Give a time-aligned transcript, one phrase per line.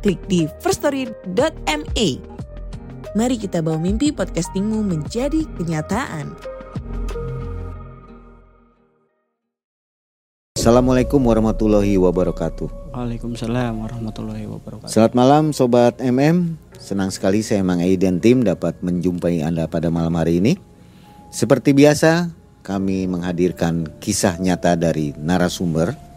[0.00, 2.08] klik di firststory.me.
[3.10, 6.32] Mari kita bawa mimpi podcastingmu menjadi kenyataan.
[10.60, 12.92] Assalamualaikum warahmatullahi wabarakatuh.
[12.92, 14.92] Waalaikumsalam warahmatullahi wabarakatuh.
[14.92, 16.60] Selamat malam Sobat MM.
[16.76, 20.60] Senang sekali saya Mang Ei dan tim dapat menjumpai Anda pada malam hari ini.
[21.32, 22.28] Seperti biasa,
[22.60, 26.09] kami menghadirkan kisah nyata dari narasumber.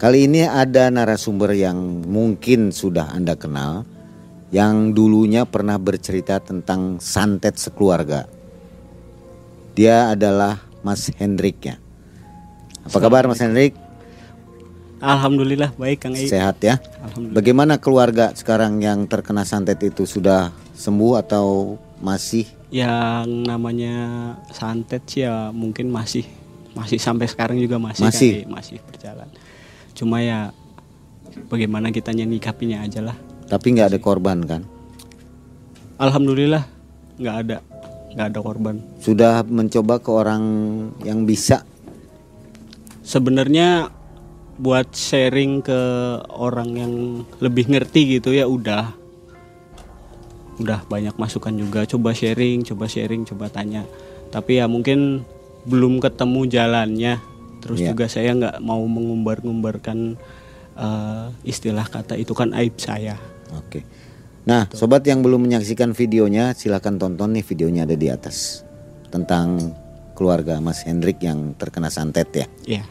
[0.00, 1.76] Kali ini ada narasumber yang
[2.08, 3.84] mungkin sudah Anda kenal,
[4.48, 8.24] yang dulunya pernah bercerita tentang santet sekeluarga.
[9.76, 11.76] Dia adalah Mas Hendrik ya.
[12.88, 13.76] Apa kabar Mas Hendrik?
[15.04, 16.32] Alhamdulillah baik Kang Ei.
[16.32, 16.80] Sehat ya?
[17.04, 17.36] Alhamdulillah.
[17.36, 20.48] Bagaimana keluarga sekarang yang terkena santet itu sudah
[20.80, 22.48] sembuh atau masih?
[22.72, 23.96] Yang namanya
[24.48, 26.24] santet sih ya mungkin masih
[26.72, 28.30] masih sampai sekarang juga masih Masih?
[28.32, 29.28] Kang Ei, masih berjalan.
[29.94, 30.54] Cuma ya
[31.50, 33.16] bagaimana kita nyikapinya aja lah.
[33.50, 34.62] Tapi nggak ada korban kan?
[36.00, 36.64] Alhamdulillah
[37.20, 37.56] nggak ada
[38.16, 38.76] nggak ada korban.
[39.02, 40.42] Sudah mencoba ke orang
[41.06, 41.62] yang bisa?
[43.04, 43.90] Sebenarnya
[44.60, 45.80] buat sharing ke
[46.36, 46.92] orang yang
[47.40, 48.92] lebih ngerti gitu ya udah
[50.60, 53.88] udah banyak masukan juga coba sharing coba sharing coba tanya
[54.28, 55.24] tapi ya mungkin
[55.64, 57.16] belum ketemu jalannya
[57.60, 57.92] terus Iya.
[57.92, 59.98] juga saya nggak mau mengumbar-ngumbarkan
[60.74, 63.82] eh, istilah kata itu kan aib saya Oke.
[64.46, 68.62] Nah, sobat yang belum menyaksikan videonya, silahkan tonton nih videonya ada di atas
[69.10, 69.74] tentang
[70.14, 72.46] keluarga Mas Hendrik yang terkena santet ya.
[72.64, 72.82] ya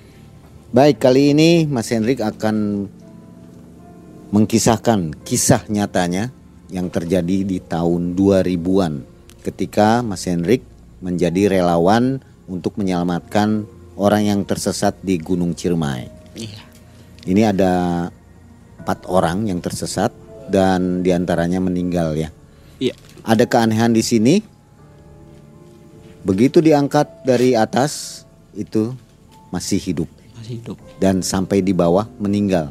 [0.69, 2.85] Baik, kali ini Mas Hendrik akan
[4.29, 6.29] mengkisahkan kisah nyatanya
[6.69, 9.01] yang terjadi di tahun 2000-an
[9.41, 10.61] ketika Mas Hendrik
[11.01, 13.65] menjadi relawan untuk menyelamatkan
[13.99, 16.07] orang yang tersesat di Gunung Ciremai.
[16.39, 16.63] iya
[17.27, 17.73] Ini ada
[18.79, 20.15] empat orang yang tersesat
[20.47, 22.31] dan di antaranya meninggal ya.
[22.79, 22.95] iya
[23.27, 24.35] Ada keanehan di sini.
[26.23, 28.23] Begitu diangkat dari atas
[28.55, 28.95] itu
[29.49, 32.69] masih hidup masih hidup dan sampai di bawah meninggal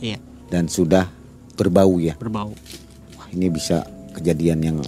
[0.00, 0.20] iya
[0.52, 1.08] dan sudah
[1.56, 2.16] berbau ya.
[2.16, 2.52] berbau
[3.16, 3.84] Wah, ini bisa
[4.16, 4.78] kejadian yang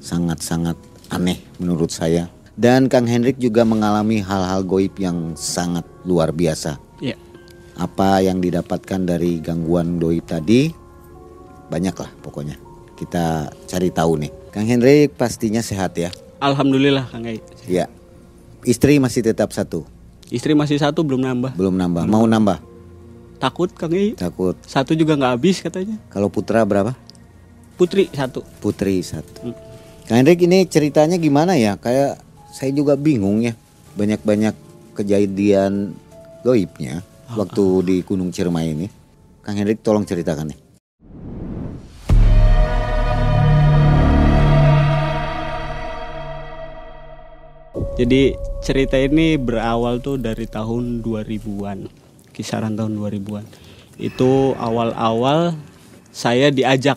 [0.00, 0.74] sangat-sangat
[1.12, 2.26] aneh menurut saya.
[2.54, 6.76] Dan Kang Hendrik juga mengalami hal-hal goib yang sangat luar biasa.
[6.98, 7.16] iya
[7.74, 10.68] Apa yang didapatkan dari gangguan goib tadi
[11.66, 12.58] banyak lah pokoknya.
[12.94, 14.32] Kita cari tahu nih.
[14.50, 16.10] Kang Hendrik pastinya sehat ya.
[16.40, 17.86] Alhamdulillah Kang Ei Ya.
[18.60, 19.88] Istri masih tetap satu,
[20.28, 22.04] istri masih satu belum nambah belum nambah.
[22.04, 22.60] Mau nambah?
[23.40, 24.52] takut Kang Ei Takut.
[24.68, 26.92] satu juga nggak habis katanya Kalau putra berapa?
[27.80, 29.32] putri satu Putri satu.
[29.40, 29.56] Hmm.
[30.04, 31.80] Kang Hendrik ini ceritanya gimana ya?
[31.80, 33.54] Kayak saya juga bingung ya.
[33.94, 34.54] Banyak-banyak
[34.98, 35.94] kejadian
[36.42, 37.02] goibnya
[37.38, 38.86] waktu di Gunung Ciremai ini.
[39.40, 40.58] Kang Hendrik tolong ceritakan nih.
[48.00, 48.32] Jadi
[48.64, 51.84] cerita ini berawal tuh dari tahun 2000-an,
[52.32, 53.44] kisaran tahun 2000-an.
[54.00, 55.52] Itu awal-awal
[56.08, 56.96] saya diajak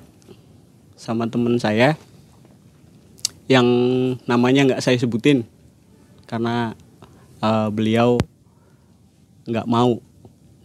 [0.96, 2.00] sama temen saya
[3.52, 3.68] yang
[4.24, 5.44] namanya nggak saya sebutin
[6.26, 6.76] karena
[7.44, 8.18] eh, beliau
[9.44, 10.00] nggak mau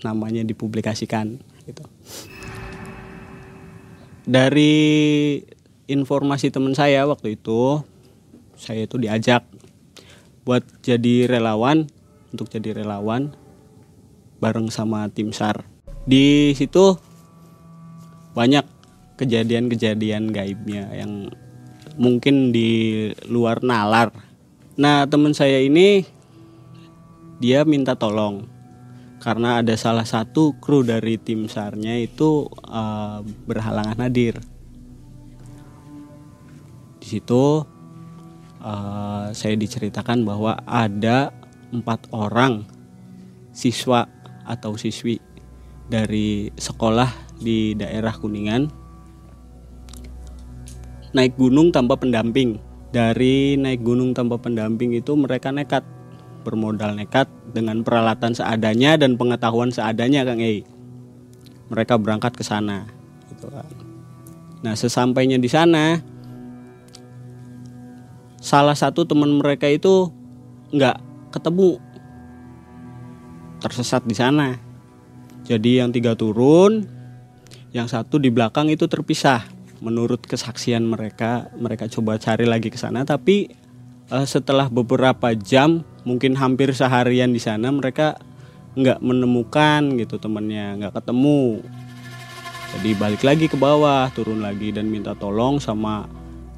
[0.02, 1.84] namanya dipublikasikan gitu.
[4.28, 4.76] Dari
[5.88, 7.80] informasi teman saya waktu itu,
[8.54, 9.42] saya itu diajak
[10.44, 11.88] buat jadi relawan
[12.30, 13.32] untuk jadi relawan
[14.38, 15.64] bareng sama tim SAR.
[16.04, 16.96] Di situ
[18.36, 18.64] banyak
[19.18, 21.32] kejadian-kejadian gaibnya yang
[21.98, 24.14] mungkin di luar nalar.
[24.78, 26.06] Nah, teman saya ini
[27.42, 28.46] dia minta tolong
[29.18, 34.38] karena ada salah satu kru dari tim SAR-nya itu eh, berhalangan hadir.
[37.02, 37.66] Di situ
[38.62, 41.34] eh, saya diceritakan bahwa ada
[41.74, 42.64] empat orang
[43.50, 44.06] siswa
[44.46, 45.20] atau siswi
[45.90, 47.10] dari sekolah
[47.42, 48.87] di daerah Kuningan
[51.12, 52.60] naik gunung tanpa pendamping.
[52.88, 55.84] Dari naik gunung tanpa pendamping itu mereka nekat
[56.48, 60.64] bermodal nekat dengan peralatan seadanya dan pengetahuan seadanya Kang Ei.
[61.68, 62.88] Mereka berangkat ke sana.
[63.28, 63.68] gitu kan.
[64.64, 66.00] Nah sesampainya di sana,
[68.40, 70.08] salah satu teman mereka itu
[70.72, 70.96] nggak
[71.30, 71.76] ketemu,
[73.60, 74.56] tersesat di sana.
[75.44, 76.88] Jadi yang tiga turun,
[77.76, 79.57] yang satu di belakang itu terpisah.
[79.78, 83.46] Menurut kesaksian mereka, mereka coba cari lagi ke sana, tapi
[84.10, 88.18] uh, setelah beberapa jam, mungkin hampir seharian di sana, mereka
[88.74, 91.62] nggak menemukan gitu temennya, nggak ketemu.
[92.68, 96.04] Jadi balik lagi ke bawah, turun lagi dan minta tolong sama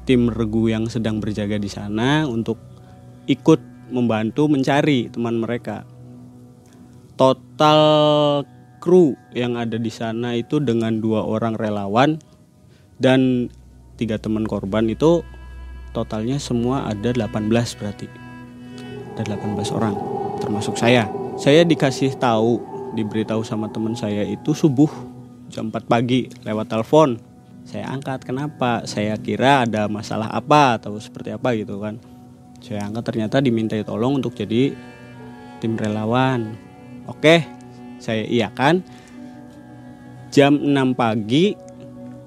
[0.03, 2.57] tim regu yang sedang berjaga di sana untuk
[3.29, 3.61] ikut
[3.93, 5.85] membantu mencari teman mereka.
[7.15, 7.79] Total
[8.81, 12.17] kru yang ada di sana itu dengan dua orang relawan
[13.01, 13.49] dan
[13.97, 15.25] tiga teman korban itu
[15.97, 17.49] totalnya semua ada 18
[17.81, 18.07] berarti.
[19.17, 19.95] Ada 18 orang
[20.37, 21.09] termasuk saya.
[21.41, 22.61] Saya dikasih tahu,
[22.93, 24.89] diberitahu sama teman saya itu subuh
[25.49, 27.17] jam 4 pagi lewat telepon.
[27.65, 28.85] Saya angkat kenapa?
[28.85, 31.97] Saya kira ada masalah apa atau seperti apa gitu kan.
[32.61, 34.73] Saya angkat ternyata dimintai tolong untuk jadi
[35.61, 36.53] tim relawan.
[37.09, 37.45] Oke,
[37.97, 38.81] saya iakan.
[40.31, 41.70] Jam 6 pagi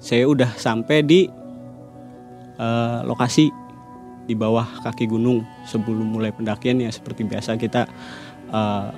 [0.05, 1.25] saya udah sampai di
[2.61, 3.49] uh, lokasi
[4.29, 7.89] di bawah kaki gunung sebelum mulai pendakian ya seperti biasa kita
[8.53, 8.93] uh,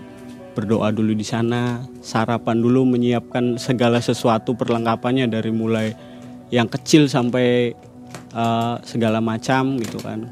[0.57, 5.94] berdoa dulu di sana, sarapan dulu menyiapkan segala sesuatu perlengkapannya dari mulai
[6.50, 7.77] yang kecil sampai
[8.33, 10.25] uh, segala macam gitu kan.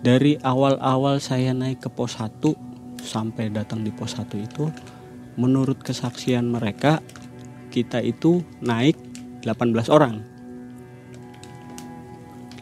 [0.00, 2.40] Dari awal-awal saya naik ke pos 1
[3.04, 4.72] sampai datang di pos 1 itu
[5.36, 7.04] menurut kesaksian mereka
[7.68, 8.96] kita itu naik
[9.44, 10.24] 18 orang.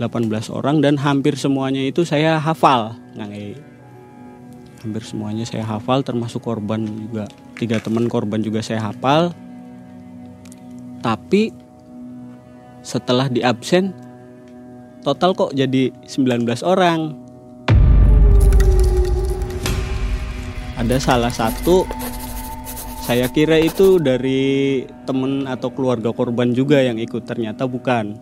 [0.02, 2.99] 18 orang dan hampir semuanya itu saya hafal.
[4.82, 9.31] Hampir semuanya saya hafal termasuk korban juga tiga teman korban juga saya hafal
[11.02, 11.50] tapi
[12.82, 13.94] setelah di absen
[15.02, 17.14] total kok jadi 19 orang
[20.75, 21.87] ada salah satu
[23.02, 28.14] saya kira itu dari temen atau keluarga korban juga yang ikut ternyata bukan.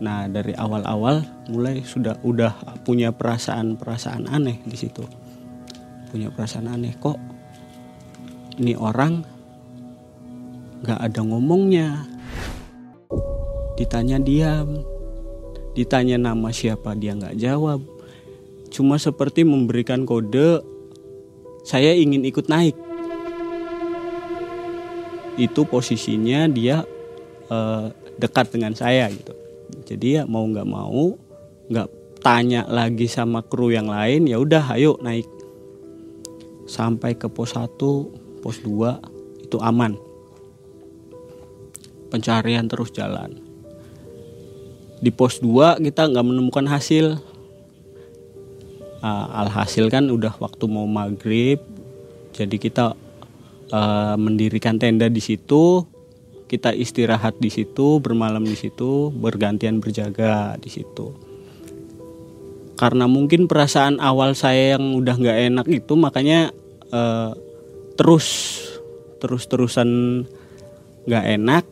[0.00, 2.52] Nah dari awal-awal mulai sudah udah
[2.84, 5.08] punya perasaan-perasaan aneh di situ,
[6.12, 7.16] punya perasaan aneh kok
[8.60, 9.24] ini orang
[10.84, 12.04] nggak ada ngomongnya,
[13.80, 14.84] ditanya diam,
[15.72, 17.80] ditanya nama siapa dia nggak jawab,
[18.68, 20.60] cuma seperti memberikan kode
[21.64, 22.89] saya ingin ikut naik.
[25.40, 26.84] Itu posisinya dia
[27.48, 27.88] uh,
[28.20, 29.32] dekat dengan saya gitu.
[29.88, 31.16] Jadi ya mau nggak mau
[31.72, 31.88] nggak
[32.20, 35.24] tanya lagi sama kru yang lain ya udah ayo naik.
[36.68, 37.80] Sampai ke pos 1
[38.44, 39.96] pos 2 itu aman.
[42.12, 43.40] Pencarian terus jalan.
[45.00, 47.16] Di pos 2 kita nggak menemukan hasil.
[49.00, 51.56] Uh, alhasil kan udah waktu mau maghrib
[52.36, 52.94] jadi kita
[53.70, 55.86] uh, mendirikan tenda di situ
[56.50, 61.14] kita istirahat di situ, bermalam di situ, bergantian berjaga di situ.
[62.74, 66.50] Karena mungkin perasaan awal saya yang udah nggak enak itu makanya
[66.90, 67.30] uh,
[67.94, 68.58] terus
[69.22, 70.26] terus terusan
[71.06, 71.64] nggak enak.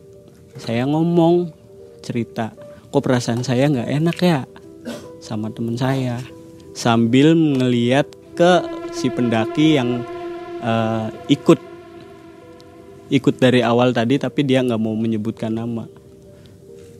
[0.55, 1.51] Saya ngomong
[1.99, 2.55] cerita,
[2.87, 4.47] kok perasaan saya nggak enak ya
[5.19, 6.23] sama teman saya
[6.71, 8.07] sambil ngeliat
[8.39, 8.63] ke
[8.95, 10.07] si pendaki yang
[10.63, 11.68] uh, ikut
[13.09, 15.85] ikut dari awal tadi tapi dia nggak mau menyebutkan nama.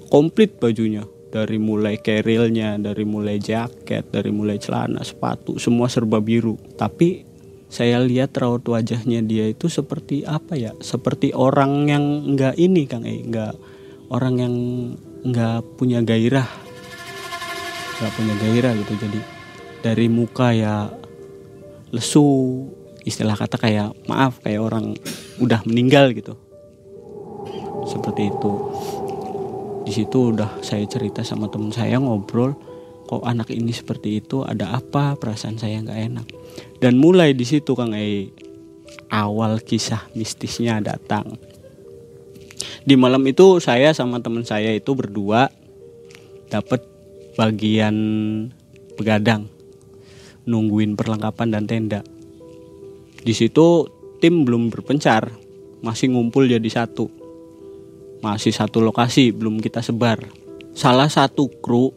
[0.10, 1.06] Komplit bajunya.
[1.30, 6.58] Dari mulai kerilnya dari mulai jaket dari mulai celana sepatu semua serba biru.
[6.74, 7.22] Tapi
[7.70, 10.74] saya lihat raut wajahnya dia itu seperti apa ya?
[10.82, 13.22] Seperti orang yang nggak ini kang eh.
[13.22, 13.54] Nggak
[14.10, 14.56] orang yang
[15.22, 16.50] nggak punya gairah.
[18.02, 18.94] Nggak punya gairah gitu.
[18.98, 19.20] Jadi
[19.86, 20.90] dari muka ya
[21.94, 22.26] lesu
[23.10, 24.94] istilah kata kayak maaf kayak orang
[25.42, 26.38] udah meninggal gitu.
[27.90, 28.52] Seperti itu.
[29.90, 32.54] Di situ udah saya cerita sama temen saya ngobrol
[33.10, 34.46] kok anak ini seperti itu?
[34.46, 35.18] Ada apa?
[35.18, 36.28] Perasaan saya nggak enak.
[36.78, 38.30] Dan mulai di situ kang E
[39.10, 41.38] awal kisah mistisnya datang.
[42.86, 45.50] Di malam itu saya sama teman saya itu berdua
[46.50, 46.86] dapat
[47.38, 47.96] bagian
[48.98, 49.50] begadang
[50.50, 52.02] nungguin perlengkapan dan tenda
[53.24, 53.88] di situ
[54.20, 55.32] tim belum berpencar,
[55.84, 57.12] masih ngumpul jadi satu.
[58.20, 60.20] Masih satu lokasi, belum kita sebar.
[60.76, 61.96] Salah satu kru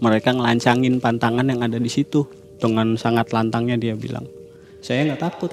[0.00, 2.24] mereka ngelancangin pantangan yang ada di situ
[2.56, 4.24] dengan sangat lantangnya dia bilang,
[4.80, 5.52] saya nggak takut.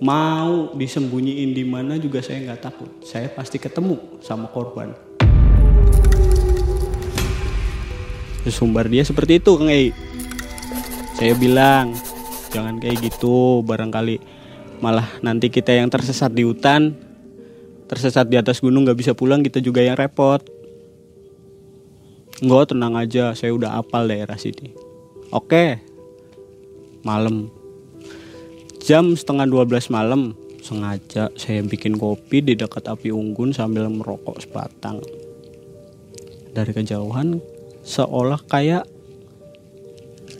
[0.00, 4.96] mau disembunyiin di mana juga saya nggak takut saya pasti ketemu sama korban
[8.48, 9.92] sumber dia seperti itu Kang Ei
[11.20, 11.92] saya bilang
[12.50, 14.18] jangan kayak gitu barangkali
[14.82, 17.10] malah nanti kita yang tersesat di hutan
[17.90, 20.38] tersesat di atas gunung nggak bisa pulang kita juga yang repot.
[22.38, 24.70] Enggak tenang aja saya udah apal daerah sini.
[25.34, 25.82] Oke
[27.02, 27.50] Malam.
[28.78, 35.02] Jam setengah 12 malam Sengaja saya bikin kopi di dekat api unggun sambil merokok sebatang.
[36.54, 37.42] Dari kejauhan
[37.82, 38.86] Seolah kayak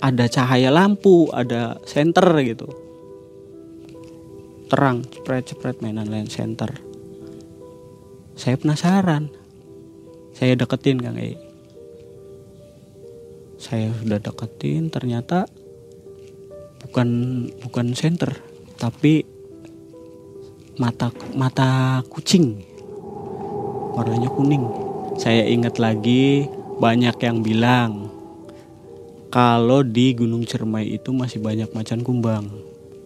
[0.00, 2.68] Ada cahaya lampu Ada senter gitu.
[4.72, 6.72] Terang Cepret-cepret mainan lain center
[8.34, 9.28] Saya penasaran.
[10.32, 11.50] Saya deketin Kang E
[13.60, 15.44] saya sudah deketin ternyata
[16.80, 17.08] bukan
[17.60, 18.32] bukan center
[18.80, 19.20] tapi
[20.80, 22.64] mata mata kucing.
[23.92, 24.64] Warnanya kuning.
[25.20, 26.48] Saya ingat lagi
[26.80, 28.08] banyak yang bilang
[29.30, 32.50] kalau di Gunung Cermai itu masih banyak macan kumbang.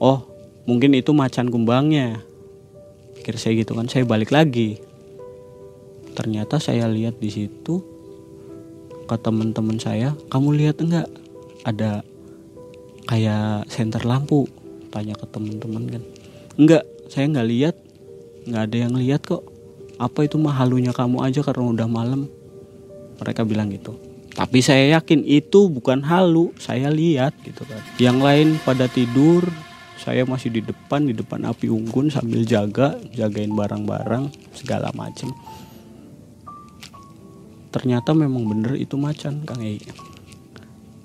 [0.01, 0.25] Oh
[0.65, 2.25] mungkin itu macan kumbangnya.
[3.21, 4.81] Pikir saya gitu kan saya balik lagi.
[6.17, 7.85] Ternyata saya lihat di situ
[9.05, 11.13] ke teman-teman saya kamu lihat enggak?
[11.69, 12.01] Ada
[13.05, 14.49] kayak senter lampu.
[14.89, 16.03] Tanya ke teman-teman kan.
[16.57, 17.77] Enggak saya nggak lihat.
[18.49, 19.45] Nggak ada yang lihat kok.
[20.01, 22.33] Apa itu mah halunya kamu aja karena udah malam?
[23.21, 24.04] Mereka bilang gitu
[24.35, 27.79] tapi saya yakin itu bukan halu saya lihat gitu kan.
[28.03, 29.47] Yang lain pada tidur
[29.95, 35.31] saya masih di depan di depan api unggun sambil jaga jagain barang-barang segala macem.
[37.71, 39.79] Ternyata memang bener itu macan Kang Ei.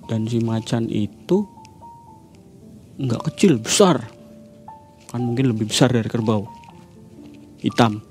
[0.09, 1.45] Dan si macan itu
[2.98, 4.09] nggak kecil besar.
[5.13, 6.50] Kan mungkin lebih besar dari kerbau.
[7.62, 8.01] Hitam.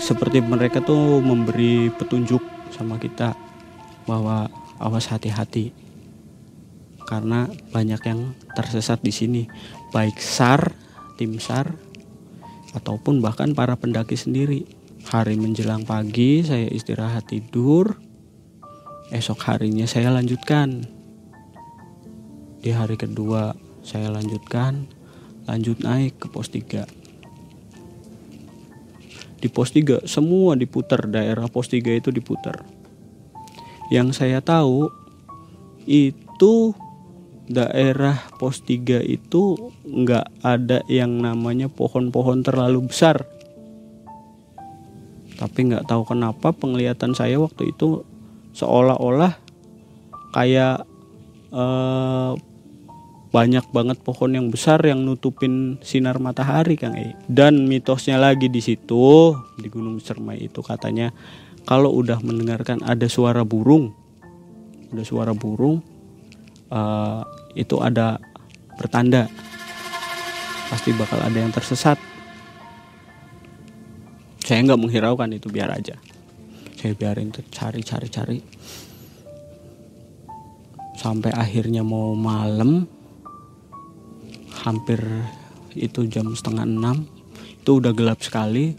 [0.00, 2.40] Seperti mereka tuh memberi petunjuk
[2.72, 3.51] sama kita
[4.04, 4.50] bahwa
[4.82, 5.70] awas hati-hati
[7.06, 9.42] karena banyak yang tersesat di sini
[9.92, 10.72] baik SAR
[11.20, 11.70] tim SAR
[12.72, 14.64] ataupun bahkan para pendaki sendiri
[15.02, 17.98] Hari menjelang pagi saya istirahat tidur.
[19.10, 20.86] Esok harinya saya lanjutkan.
[22.62, 23.50] Di hari kedua
[23.82, 24.86] saya lanjutkan,
[25.50, 26.86] lanjut naik ke pos 3.
[29.42, 32.62] Di pos 3 semua diputar, daerah pos 3 itu diputar.
[33.92, 34.88] Yang saya tahu
[35.84, 36.72] itu
[37.44, 43.28] daerah pos 3 itu nggak ada yang namanya pohon-pohon terlalu besar
[45.42, 48.06] tapi nggak tahu kenapa penglihatan saya waktu itu
[48.54, 49.34] seolah-olah
[50.30, 50.86] kayak
[51.50, 52.32] eh,
[53.32, 57.16] banyak banget pohon yang besar yang nutupin sinar matahari Kang E.
[57.26, 61.10] Dan mitosnya lagi di situ di Gunung Cermai itu katanya
[61.62, 63.94] kalau udah mendengarkan ada suara burung,
[64.90, 65.78] ada suara burung
[66.72, 67.22] uh,
[67.54, 68.18] itu ada
[68.74, 69.28] pertanda
[70.72, 72.00] pasti bakal ada yang tersesat.
[74.42, 75.94] Saya nggak menghiraukan itu biar aja.
[76.74, 78.38] Saya biarin cari cari cari.
[80.98, 82.84] Sampai akhirnya mau malam
[84.66, 84.98] hampir
[85.74, 87.06] itu jam setengah enam
[87.62, 88.74] itu udah gelap sekali.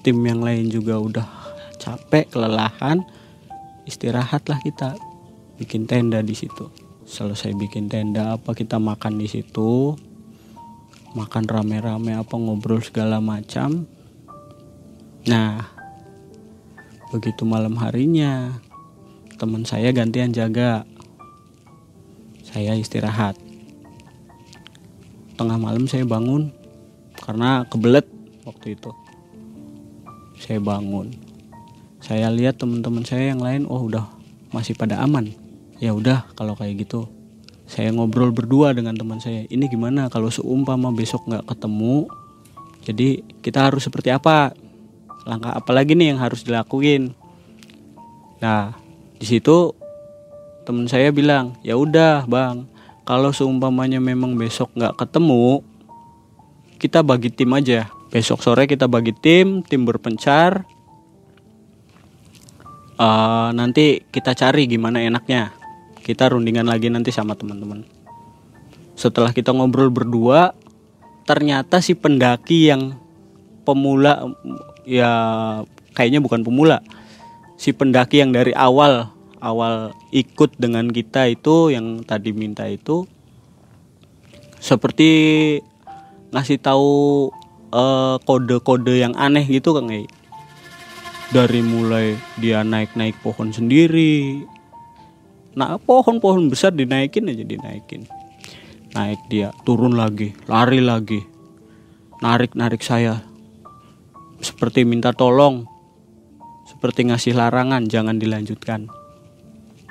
[0.00, 1.39] Tim yang lain juga udah
[1.80, 3.00] capek kelelahan
[3.88, 5.00] istirahatlah kita
[5.56, 6.68] bikin tenda di situ
[7.08, 9.96] selesai bikin tenda apa kita makan di situ
[11.16, 13.88] makan rame-rame apa ngobrol segala macam
[15.28, 15.68] Nah,
[17.12, 18.56] begitu malam harinya,
[19.36, 20.88] teman saya gantian jaga.
[22.40, 23.36] Saya istirahat.
[25.36, 26.48] Tengah malam saya bangun
[27.20, 28.08] karena kebelet
[28.48, 28.90] waktu itu.
[30.40, 31.12] Saya bangun.
[32.10, 34.10] Saya lihat teman-teman saya yang lain, oh udah
[34.50, 35.30] masih pada aman.
[35.78, 37.06] Ya udah kalau kayak gitu.
[37.70, 39.46] Saya ngobrol berdua dengan teman saya.
[39.46, 42.10] Ini gimana kalau seumpama besok nggak ketemu?
[42.82, 44.50] Jadi kita harus seperti apa?
[45.28, 47.12] langkah apa lagi nih yang harus dilakuin
[48.40, 48.72] nah
[49.20, 49.76] di situ
[50.64, 52.64] teman saya bilang ya udah bang
[53.04, 55.60] kalau seumpamanya memang besok nggak ketemu
[56.80, 60.64] kita bagi tim aja besok sore kita bagi tim tim berpencar
[63.00, 65.56] uh, nanti kita cari gimana enaknya.
[66.04, 67.88] Kita rundingan lagi nanti sama teman-teman.
[68.96, 70.52] Setelah kita ngobrol berdua
[71.24, 72.98] ternyata si pendaki yang
[73.64, 74.28] pemula
[74.84, 75.12] ya
[75.96, 76.84] kayaknya bukan pemula.
[77.56, 79.08] Si pendaki yang dari awal
[79.40, 83.08] awal ikut dengan kita itu yang tadi minta itu
[84.60, 85.10] seperti
[86.32, 87.28] ngasih tahu
[87.72, 90.04] eh, kode-kode yang aneh gitu Kang Ei.
[91.30, 94.42] Dari mulai dia naik-naik pohon sendiri.
[95.54, 98.06] Nah, pohon-pohon besar dinaikin aja dinaikin.
[98.90, 101.22] Naik dia, turun lagi, lari lagi.
[102.18, 103.22] Narik-narik saya.
[104.42, 105.66] Seperti minta tolong.
[106.66, 108.90] Seperti ngasih larangan jangan dilanjutkan.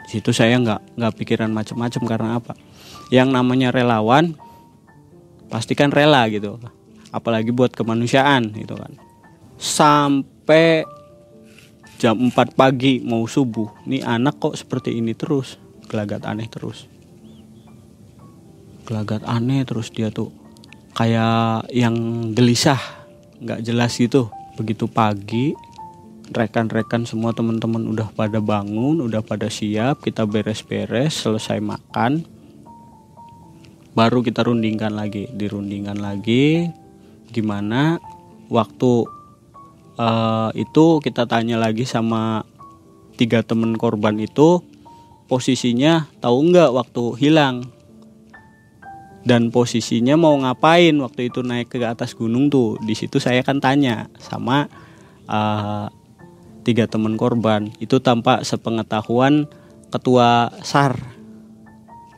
[0.03, 2.53] Di situ saya nggak nggak pikiran macam-macam karena apa?
[3.07, 4.35] Yang namanya relawan
[5.49, 6.61] pastikan rela gitu
[7.09, 8.93] apalagi buat kemanusiaan gitu kan
[9.57, 10.85] sampai
[11.99, 13.83] jam 4 pagi mau subuh.
[13.83, 15.59] Nih anak kok seperti ini terus.
[15.91, 16.87] Gelagat aneh terus.
[18.87, 20.31] Gelagat aneh terus dia tuh.
[20.95, 21.95] Kayak yang
[22.31, 22.79] gelisah.
[23.43, 24.31] Nggak jelas gitu.
[24.55, 25.51] Begitu pagi
[26.29, 32.21] rekan-rekan semua teman-teman udah pada bangun udah pada siap kita beres-beres selesai makan.
[33.97, 36.69] Baru kita rundingkan lagi dirundingkan lagi.
[37.33, 37.97] Gimana
[38.47, 39.18] waktu
[39.99, 42.47] uh, itu kita tanya lagi sama
[43.19, 44.63] tiga temen korban itu
[45.27, 47.67] posisinya tahu nggak waktu hilang?
[49.19, 52.79] Dan posisinya mau ngapain waktu itu naik ke atas gunung tuh?
[52.79, 54.71] Di situ saya kan tanya sama
[55.27, 55.91] uh,
[56.63, 57.67] tiga teman korban.
[57.83, 59.45] Itu tampak sepengetahuan
[59.91, 60.95] ketua sar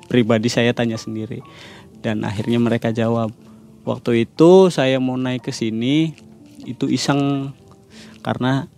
[0.08, 1.42] pribadi saya tanya sendiri.
[2.06, 3.34] Dan akhirnya mereka jawab
[3.82, 6.14] waktu itu saya mau naik ke sini
[6.70, 7.52] itu iseng
[8.22, 8.70] karena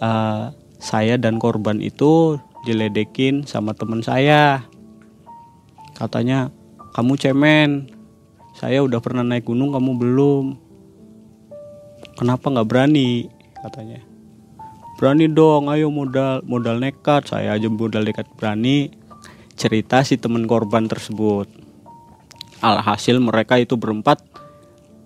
[0.00, 4.66] uh, saya dan korban itu diledekin sama teman saya.
[5.96, 6.52] Katanya
[6.92, 7.92] kamu cemen.
[8.56, 10.44] Saya udah pernah naik gunung kamu belum.
[12.16, 13.28] Kenapa nggak berani?
[13.66, 14.00] katanya.
[14.96, 17.28] Berani dong ayo modal modal nekat.
[17.28, 18.94] Saya aja modal nekat berani
[19.58, 21.50] cerita si teman korban tersebut.
[22.64, 24.24] Alhasil mereka itu berempat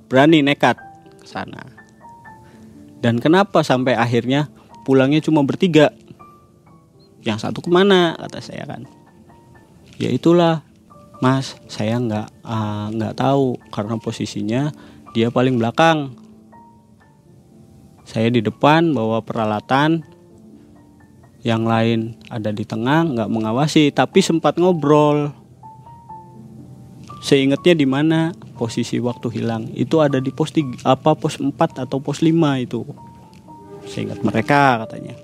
[0.06, 0.78] berani nekat
[1.18, 1.79] ke sana.
[3.00, 4.52] Dan kenapa sampai akhirnya
[4.84, 5.92] pulangnya cuma bertiga?
[7.24, 8.16] Yang satu ke mana?
[8.16, 8.84] Kata saya kan.
[10.00, 10.64] Ya itulah,
[11.24, 11.56] Mas.
[11.68, 14.62] Saya nggak uh, nggak tahu karena posisinya
[15.16, 16.16] dia paling belakang.
[18.04, 20.02] Saya di depan bawa peralatan,
[21.40, 25.32] yang lain ada di tengah nggak mengawasi tapi sempat ngobrol
[27.24, 29.72] seingatnya di mana posisi waktu hilang.
[29.72, 31.56] Itu ada di pos tiga, apa pos 4
[31.88, 32.84] atau pos 5 itu.
[33.88, 35.16] Seingat mereka katanya.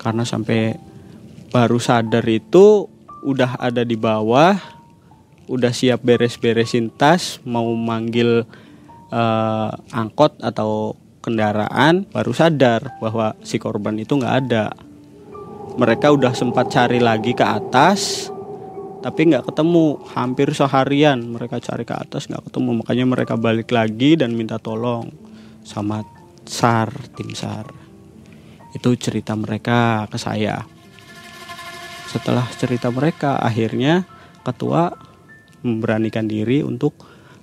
[0.00, 0.72] Karena sampai
[1.52, 2.88] baru sadar itu
[3.28, 4.56] udah ada di bawah
[5.52, 8.48] udah siap beres-beresin tas mau manggil
[9.12, 14.72] uh, angkot atau kendaraan baru sadar bahwa si korban itu nggak ada.
[15.76, 18.31] Mereka udah sempat cari lagi ke atas
[19.02, 19.98] tapi nggak ketemu.
[20.14, 22.70] Hampir seharian mereka cari ke atas nggak ketemu.
[22.80, 25.10] Makanya mereka balik lagi dan minta tolong
[25.66, 26.06] sama
[26.46, 26.88] sar
[27.18, 27.66] tim sar.
[28.72, 30.62] Itu cerita mereka ke saya.
[32.08, 34.06] Setelah cerita mereka akhirnya
[34.46, 34.94] ketua
[35.66, 36.94] memberanikan diri untuk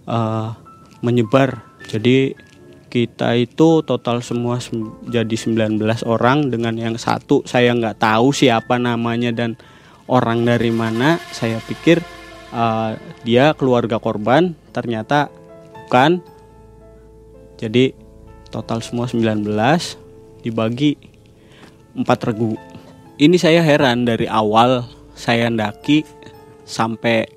[0.08, 0.56] uh,
[1.04, 1.64] menyebar.
[1.90, 2.48] Jadi
[2.90, 4.58] kita itu total semua
[5.06, 5.78] jadi 19
[6.10, 9.54] orang dengan yang satu saya nggak tahu siapa namanya dan
[10.10, 12.02] orang dari mana saya pikir
[12.50, 15.30] uh, dia keluarga korban ternyata
[15.86, 16.20] bukan.
[17.60, 17.92] Jadi
[18.50, 19.46] total semua 19
[20.42, 20.98] dibagi
[21.94, 22.58] 4 regu.
[23.20, 26.08] Ini saya heran dari awal saya ndaki
[26.64, 27.28] sampai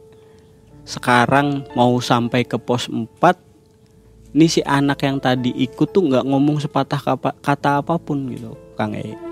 [0.87, 6.59] sekarang mau sampai ke pos 4 ini si anak yang tadi ikut tuh nggak ngomong
[6.59, 9.32] sepatah kata apa pun gitu Kang E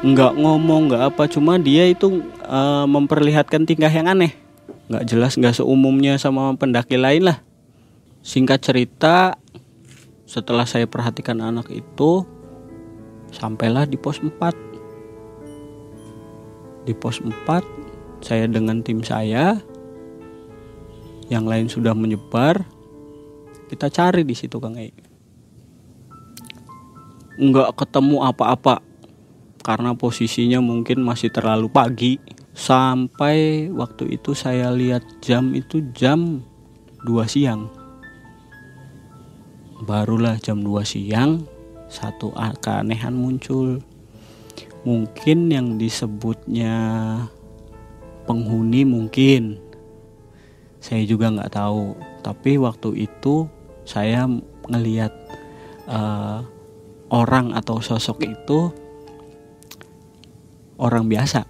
[0.00, 4.32] nggak ngomong nggak apa cuma dia itu uh, memperlihatkan tingkah yang aneh.
[4.88, 7.44] Nggak jelas nggak seumumnya sama pendaki lain lah.
[8.24, 9.36] Singkat cerita
[10.24, 12.24] setelah saya perhatikan anak itu
[13.28, 19.60] sampailah di pos 4 di pos 4 saya dengan tim saya
[21.30, 22.66] yang lain sudah menyebar
[23.70, 24.90] kita cari di situ Kang Ei.
[27.40, 28.89] Nggak ketemu apa-apa
[29.70, 32.18] karena posisinya mungkin masih terlalu pagi.
[32.50, 36.42] Sampai waktu itu saya lihat jam itu jam
[37.06, 37.70] 2 siang.
[39.86, 41.46] Barulah jam 2 siang
[41.86, 43.78] satu keanehan muncul.
[44.82, 46.74] Mungkin yang disebutnya
[48.26, 49.62] penghuni mungkin
[50.82, 53.44] saya juga nggak tahu tapi waktu itu
[53.84, 54.24] saya
[54.70, 55.12] ngelihat
[55.90, 56.40] uh,
[57.12, 58.72] orang atau sosok itu
[60.80, 61.44] orang biasa.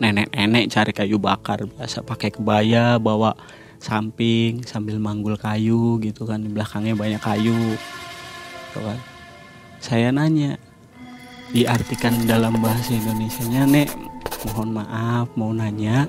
[0.00, 3.36] Nenek-nenek cari kayu bakar biasa pakai kebaya bawa
[3.82, 7.76] samping sambil manggul kayu gitu kan di belakangnya banyak kayu.
[8.72, 8.96] Kan.
[9.82, 10.56] Saya nanya
[11.50, 13.90] diartikan dalam bahasa Indonesia nya nek
[14.46, 16.06] mohon maaf mau nanya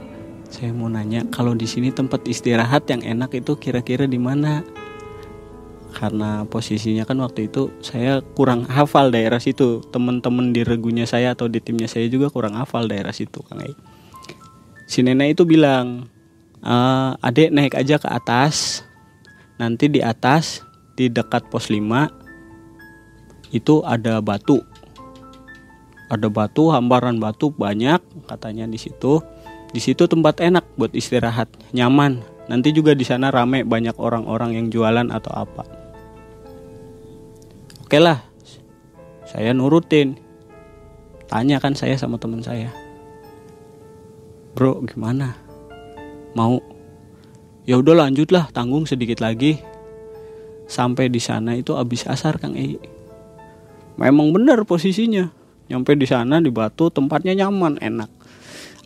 [0.51, 4.61] saya mau nanya kalau di sini tempat istirahat yang enak itu kira-kira di mana
[5.91, 9.83] karena posisinya kan waktu itu saya kurang hafal daerah situ.
[9.91, 13.75] Teman-teman di regunya saya atau di timnya saya juga kurang hafal daerah situ kang Ei.
[14.87, 16.07] Si nenek itu bilang
[16.63, 16.75] e,
[17.19, 18.87] adek naik aja ke atas.
[19.59, 20.65] Nanti di atas
[20.97, 24.63] di dekat pos 5 itu ada batu.
[26.11, 27.99] Ada batu hamparan batu banyak
[28.31, 29.19] katanya di situ.
[29.71, 32.19] Di situ tempat enak buat istirahat nyaman.
[32.51, 35.80] Nanti juga di sana rame banyak orang-orang yang jualan atau apa
[37.91, 38.23] oke lah
[39.27, 40.15] saya nurutin.
[41.27, 42.71] Tanya kan saya sama teman saya.
[44.55, 45.35] Bro gimana?
[46.31, 46.63] Mau?
[47.67, 49.59] Ya udah lanjutlah tanggung sedikit lagi.
[50.71, 52.79] Sampai di sana itu habis asar kang Ei.
[53.99, 55.27] Memang benar posisinya.
[55.67, 58.07] Nyampe di sana di batu tempatnya nyaman enak.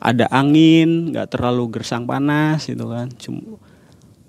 [0.02, 3.14] Ada angin nggak terlalu gersang panas gitu kan.
[3.22, 3.62] Cuma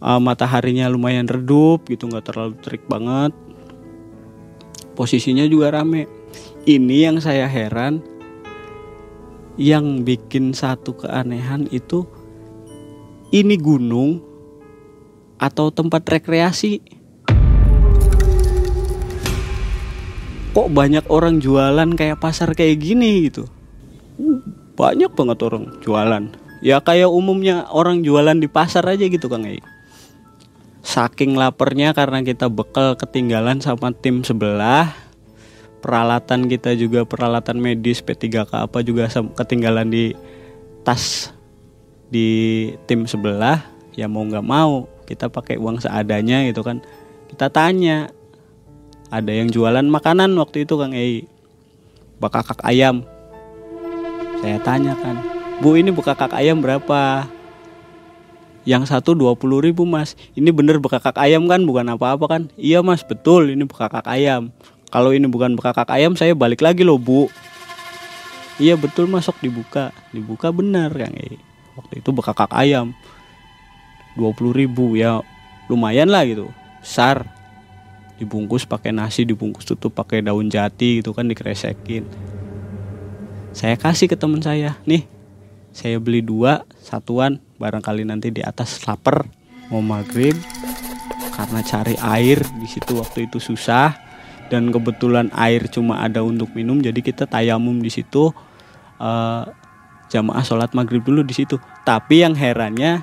[0.05, 3.33] uh, mataharinya lumayan redup gitu nggak terlalu terik banget
[4.97, 6.09] posisinya juga rame
[6.65, 8.01] ini yang saya heran
[9.61, 12.09] yang bikin satu keanehan itu
[13.31, 14.25] ini gunung
[15.37, 16.81] atau tempat rekreasi.
[20.57, 23.45] Kok banyak orang jualan kayak pasar kayak gini gitu?
[24.77, 26.25] Banyak banget orang jualan.
[26.65, 29.61] Ya kayak umumnya orang jualan di pasar aja gitu Kang Ei.
[30.87, 34.95] Saking laparnya karena kita bekal ketinggalan sama tim sebelah,
[35.83, 40.15] peralatan kita juga peralatan medis P3K apa juga ketinggalan di
[40.87, 41.35] tas
[42.07, 43.67] di tim sebelah.
[43.99, 46.79] Ya mau nggak mau kita pakai uang seadanya gitu kan.
[47.27, 48.15] Kita tanya
[49.11, 51.27] ada yang jualan makanan waktu itu Kang Ei?
[52.23, 53.03] Bekakak ayam.
[54.39, 55.19] Saya tanya kan
[55.57, 57.25] Bu ini bekakak ayam berapa
[58.67, 60.19] yang satu dua puluh ribu mas.
[60.35, 62.43] Ini bener bekakak ayam kan bukan apa-apa kan?
[62.59, 64.51] Iya mas betul ini bekakak ayam.
[64.91, 67.31] Kalau ini bukan bekakak ayam saya balik lagi loh bu.
[68.59, 69.95] Iya betul masuk dibuka.
[70.11, 71.39] Dibuka benar kang e.
[71.79, 72.91] waktu itu bekakak ayam.
[74.19, 75.23] 20 ribu ya
[75.71, 76.51] lumayan lah gitu.
[76.83, 77.23] Besar.
[78.19, 82.03] Dibungkus pakai nasi dibungkus tutup pakai daun jati gitu kan dikresekin.
[83.55, 84.75] Saya kasih ke teman saya.
[84.89, 85.07] Nih
[85.77, 89.25] saya beli dua satuan barangkali nanti di atas lapar
[89.73, 90.37] mau maghrib
[91.37, 93.93] karena cari air di situ waktu itu susah
[94.49, 98.31] dan kebetulan air cuma ada untuk minum jadi kita tayamum di situ
[99.01, 99.45] uh,
[100.09, 101.59] jamaah sholat maghrib dulu di situ.
[101.83, 103.03] Tapi yang herannya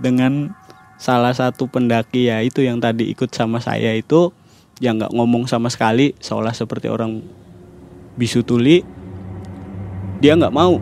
[0.00, 0.54] dengan
[1.00, 4.32] salah satu pendaki ya itu yang tadi ikut sama saya itu
[4.80, 7.20] yang nggak ngomong sama sekali seolah seperti orang
[8.16, 8.82] bisu tuli
[10.20, 10.78] dia nggak mau.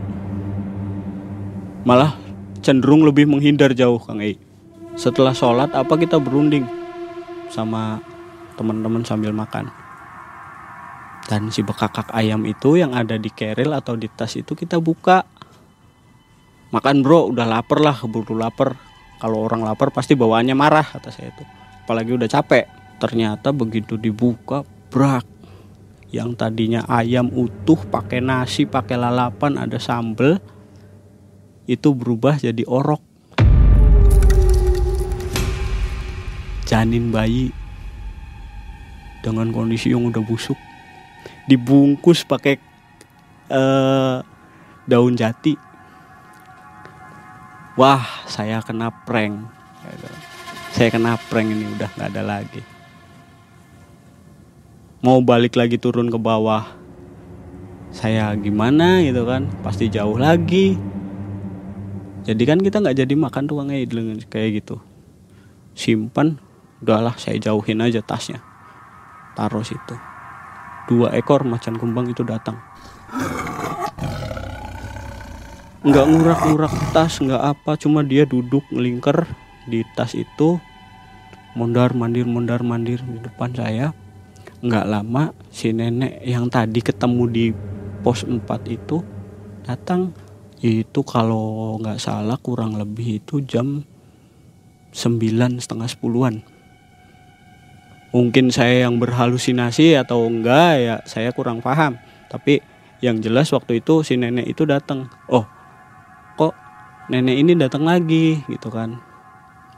[1.86, 2.18] Malah
[2.68, 4.36] cenderung lebih menghindar jauh Kang Ei.
[4.92, 6.68] Setelah sholat apa kita berunding
[7.48, 7.96] sama
[8.60, 9.72] teman-teman sambil makan.
[11.24, 15.24] Dan si bekakak ayam itu yang ada di keril atau di tas itu kita buka.
[16.68, 18.76] Makan bro, udah lapar lah, keburu lapar.
[19.16, 21.44] Kalau orang lapar pasti bawaannya marah kata saya itu.
[21.88, 22.68] Apalagi udah capek.
[23.00, 24.60] Ternyata begitu dibuka,
[24.92, 25.24] brak.
[26.12, 30.36] Yang tadinya ayam utuh pakai nasi, pakai lalapan, ada sambel,
[31.68, 33.04] itu berubah jadi orok.
[36.64, 37.52] Janin bayi
[39.20, 40.56] dengan kondisi yang udah busuk
[41.44, 42.56] dibungkus pakai
[43.52, 44.24] uh,
[44.88, 45.56] daun jati.
[47.76, 49.48] Wah, saya kena prank.
[50.72, 52.62] Saya kena prank ini udah nggak ada lagi.
[55.04, 56.64] Mau balik lagi turun ke bawah.
[57.88, 59.48] Saya gimana gitu kan?
[59.64, 60.97] Pasti jauh lagi
[62.28, 64.76] jadi kan kita nggak jadi makan tuh dengan kayak gitu.
[65.72, 66.36] Simpan
[66.84, 68.44] udahlah saya jauhin aja tasnya.
[69.32, 69.96] Taruh situ.
[70.92, 72.60] Dua ekor macan kumbang itu datang.
[75.80, 79.24] Nggak ngurak-ngurak tas nggak apa cuma dia duduk ngelingker
[79.64, 80.60] di tas itu.
[81.56, 83.96] Mondar mandir mondar mandir di depan saya.
[84.60, 87.46] Nggak lama si nenek yang tadi ketemu di
[88.04, 89.00] pos 4 itu
[89.64, 90.12] datang
[90.58, 93.86] itu kalau nggak salah kurang lebih itu jam
[94.90, 96.34] sembilan setengah sepuluhan.
[98.08, 102.00] Mungkin saya yang berhalusinasi atau enggak ya saya kurang paham.
[102.26, 102.58] Tapi
[102.98, 105.06] yang jelas waktu itu si nenek itu datang.
[105.30, 105.46] Oh
[106.34, 106.56] kok
[107.12, 108.42] nenek ini datang lagi?
[108.48, 108.98] Gitu kan.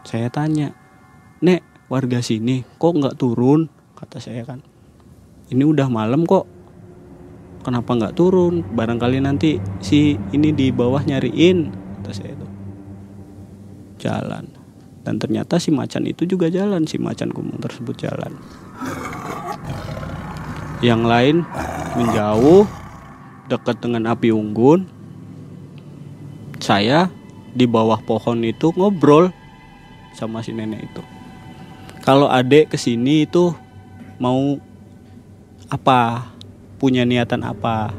[0.06, 0.72] Saya tanya
[1.44, 1.60] nek
[1.92, 3.68] warga sini kok nggak turun?
[3.98, 4.64] Kata saya kan.
[5.50, 6.59] Ini udah malam kok
[7.60, 8.64] kenapa nggak turun?
[8.74, 11.70] Barangkali nanti si ini di bawah nyariin
[12.10, 12.46] kata saya itu.
[14.02, 14.44] Jalan.
[15.00, 18.34] Dan ternyata si macan itu juga jalan si macan kumung tersebut jalan.
[20.82, 21.36] Yang lain
[21.94, 22.66] menjauh
[23.46, 24.90] dekat dengan api unggun.
[26.60, 27.08] Saya
[27.56, 29.32] di bawah pohon itu ngobrol
[30.12, 31.02] sama si nenek itu.
[32.04, 33.54] Kalau adek ke sini itu
[34.20, 34.58] mau
[35.70, 36.28] apa
[36.80, 37.92] punya niatan apa?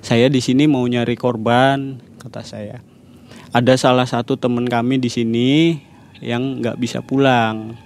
[0.00, 2.80] Saya di sini mau nyari korban kata saya.
[3.52, 5.76] Ada salah satu teman kami di sini
[6.24, 7.76] yang nggak bisa pulang.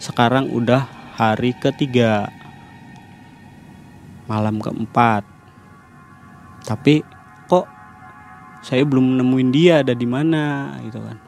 [0.00, 0.88] Sekarang udah
[1.20, 2.32] hari ketiga.
[4.24, 5.28] Malam keempat.
[6.64, 7.04] Tapi
[7.44, 7.68] kok
[8.64, 11.20] saya belum nemuin dia ada di mana gitu kan.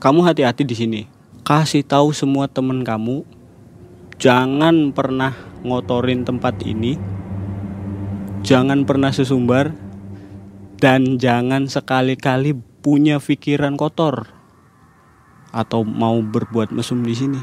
[0.00, 1.02] Kamu hati-hati di sini.
[1.44, 3.43] Kasih tahu semua teman kamu
[4.18, 6.96] jangan pernah ngotorin tempat ini
[8.44, 9.72] jangan pernah sesumbar
[10.76, 12.52] dan jangan sekali-kali
[12.84, 14.28] punya pikiran kotor
[15.54, 17.40] atau mau berbuat mesum di sini.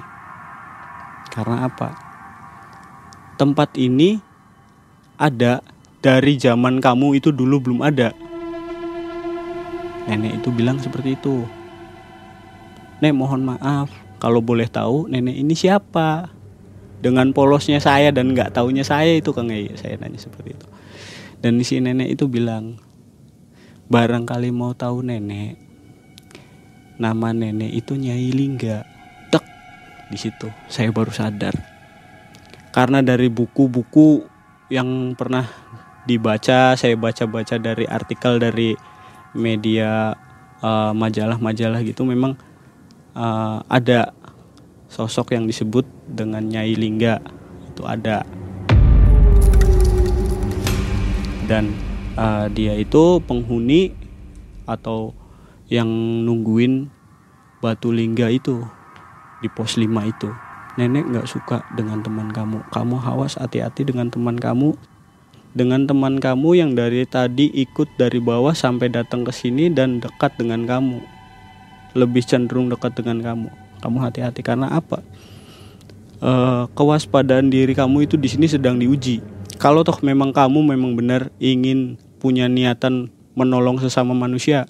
[1.34, 1.96] Karena apa?
[3.40, 4.22] Tempat ini
[5.18, 5.66] ada
[6.04, 8.14] dari zaman kamu itu dulu belum ada.
[10.06, 11.48] Nenek itu bilang seperti itu.
[13.02, 13.90] Nek mohon maaf,
[14.22, 16.41] kalau boleh tahu nenek ini siapa?
[17.02, 20.68] Dengan polosnya saya dan nggak taunya saya itu Kang Ei, saya nanya seperti itu.
[21.42, 22.78] Dan si nenek itu bilang,
[23.90, 25.58] barangkali mau tahu nenek,
[27.02, 28.86] nama nenek itu Nyai Lingga.
[29.34, 29.46] Tek
[30.14, 31.58] di situ, saya baru sadar.
[32.70, 34.22] Karena dari buku-buku
[34.70, 35.50] yang pernah
[36.06, 38.78] dibaca, saya baca-baca dari artikel dari
[39.34, 40.14] media
[40.62, 42.38] eh, majalah-majalah gitu, memang
[43.16, 44.16] uh, ada
[44.92, 47.24] sosok yang disebut dengan Nyai Lingga
[47.72, 48.28] itu ada.
[51.48, 51.72] Dan
[52.20, 53.96] uh, dia itu penghuni
[54.68, 55.16] atau
[55.72, 55.88] yang
[56.28, 56.92] nungguin
[57.64, 58.60] batu lingga itu
[59.40, 60.30] di pos 5 itu.
[60.76, 62.68] Nenek nggak suka dengan teman kamu.
[62.72, 64.76] Kamu awas hati-hati dengan teman kamu.
[65.52, 70.32] Dengan teman kamu yang dari tadi ikut dari bawah sampai datang ke sini dan dekat
[70.40, 71.04] dengan kamu.
[71.92, 73.61] Lebih cenderung dekat dengan kamu.
[73.82, 75.02] Kamu hati-hati karena apa?
[76.22, 76.32] E,
[76.78, 79.20] kewaspadaan diri kamu itu di sini sedang diuji.
[79.58, 84.70] Kalau toh memang kamu memang benar ingin punya niatan menolong sesama manusia,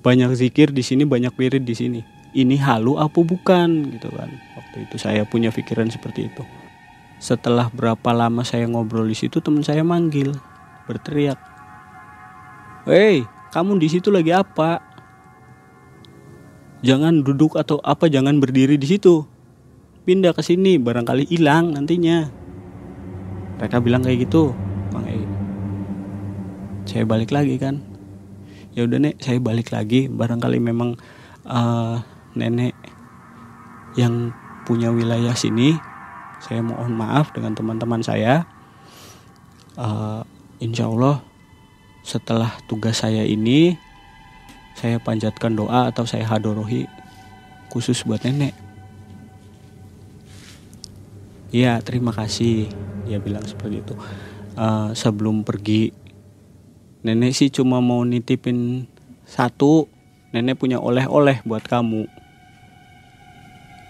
[0.00, 2.00] banyak zikir di sini, banyak wirid di sini.
[2.30, 4.30] Ini halu apa bukan gitu kan?
[4.56, 6.42] Waktu itu saya punya pikiran seperti itu.
[7.20, 10.32] Setelah berapa lama saya ngobrol di situ, teman saya manggil,
[10.88, 11.36] berteriak,
[12.88, 14.80] "Hei, kamu di situ lagi apa?"
[16.80, 19.24] Jangan duduk atau apa jangan berdiri di situ.
[20.04, 22.28] Pindah ke sini barangkali hilang nantinya.
[23.60, 24.56] Mereka bilang kayak gitu.
[24.90, 25.20] Bang E
[26.88, 27.84] saya balik lagi kan.
[28.74, 30.10] Ya udah nek saya balik lagi.
[30.10, 30.98] Barangkali memang
[31.46, 32.02] uh,
[32.34, 32.74] nenek
[33.94, 34.32] yang
[34.64, 35.74] punya wilayah sini
[36.40, 38.48] saya mohon maaf dengan teman-teman saya.
[39.76, 40.24] Uh,
[40.58, 41.20] insya Allah
[42.00, 43.76] setelah tugas saya ini
[44.80, 46.88] saya panjatkan doa atau saya hadorohi
[47.68, 48.56] khusus buat nenek.
[51.52, 52.72] Iya terima kasih
[53.04, 53.92] dia bilang seperti itu.
[54.56, 55.92] Uh, sebelum pergi
[57.04, 58.88] nenek sih cuma mau nitipin
[59.28, 59.84] satu
[60.32, 62.08] nenek punya oleh-oleh buat kamu.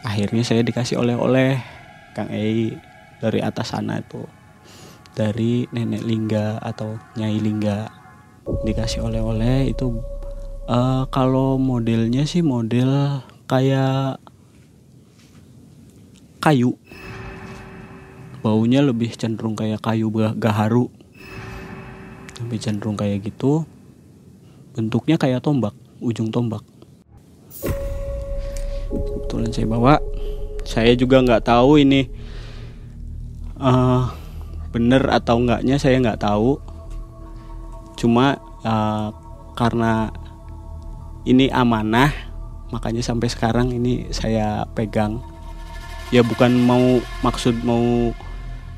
[0.03, 1.62] Akhirnya saya dikasih oleh-oleh
[2.18, 2.74] Kang Ei
[3.22, 4.26] dari atas sana itu
[5.14, 7.92] dari nenek Lingga atau Nyai Lingga
[8.64, 10.00] dikasih oleh-oleh itu
[10.70, 14.22] Uh, kalau modelnya sih model kayak
[16.38, 16.78] kayu.
[18.38, 20.87] Baunya lebih cenderung kayak kayu gaharu.
[22.38, 23.66] Lebih cenderung kayak gitu.
[24.78, 26.62] Bentuknya kayak tombak, ujung tombak.
[28.94, 29.98] Kebetulan saya bawa.
[30.62, 32.06] Saya juga nggak tahu ini
[33.59, 34.06] uh,
[34.70, 36.62] bener atau enggaknya saya nggak tahu.
[37.98, 39.11] Cuma uh,
[39.59, 40.14] karena
[41.28, 42.12] ini amanah
[42.70, 45.18] makanya sampai sekarang ini saya pegang.
[46.11, 48.11] Ya bukan mau maksud mau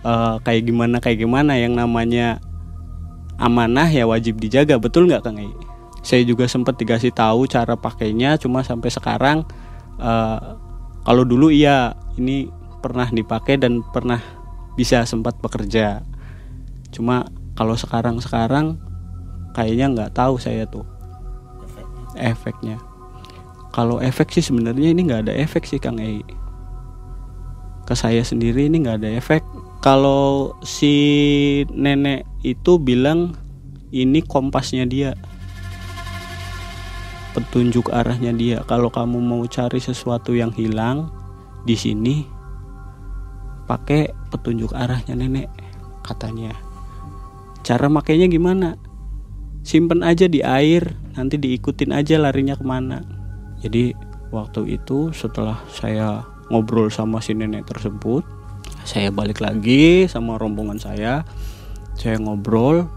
[0.04, 2.40] uh, kayak gimana kayak gimana yang namanya
[3.40, 5.50] amanah ya wajib dijaga betul nggak kang Ei?
[6.02, 9.46] saya juga sempat dikasih tahu cara pakainya cuma sampai sekarang
[10.02, 10.58] uh,
[11.06, 12.50] kalau dulu iya ini
[12.82, 14.18] pernah dipakai dan pernah
[14.74, 16.02] bisa sempat bekerja.
[16.90, 18.78] Cuma kalau sekarang sekarang
[19.54, 20.84] kayaknya nggak tahu saya tuh
[22.16, 22.78] efeknya.
[23.72, 26.20] Kalau efek sih sebenarnya ini nggak ada efek sih Kang Ei.
[27.88, 29.40] Ke saya sendiri ini nggak ada efek.
[29.80, 30.94] Kalau si
[31.72, 33.34] nenek itu bilang
[33.90, 35.16] ini kompasnya dia
[37.32, 38.58] petunjuk arahnya dia.
[38.68, 41.08] Kalau kamu mau cari sesuatu yang hilang
[41.64, 42.28] di sini
[43.64, 45.48] pakai petunjuk arahnya nenek
[46.04, 46.52] katanya.
[47.64, 48.76] Cara makainya gimana
[49.62, 53.02] simpen aja di air nanti diikutin aja larinya ke mana.
[53.62, 53.94] Jadi
[54.34, 58.26] waktu itu setelah saya ngobrol sama si nenek tersebut
[58.82, 61.22] saya balik lagi sama rombongan saya
[61.94, 62.88] saya ngobrol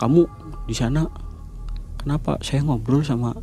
[0.00, 0.24] kamu
[0.64, 1.04] di sana?
[2.00, 2.40] Kenapa?
[2.40, 3.36] Saya ngobrol sama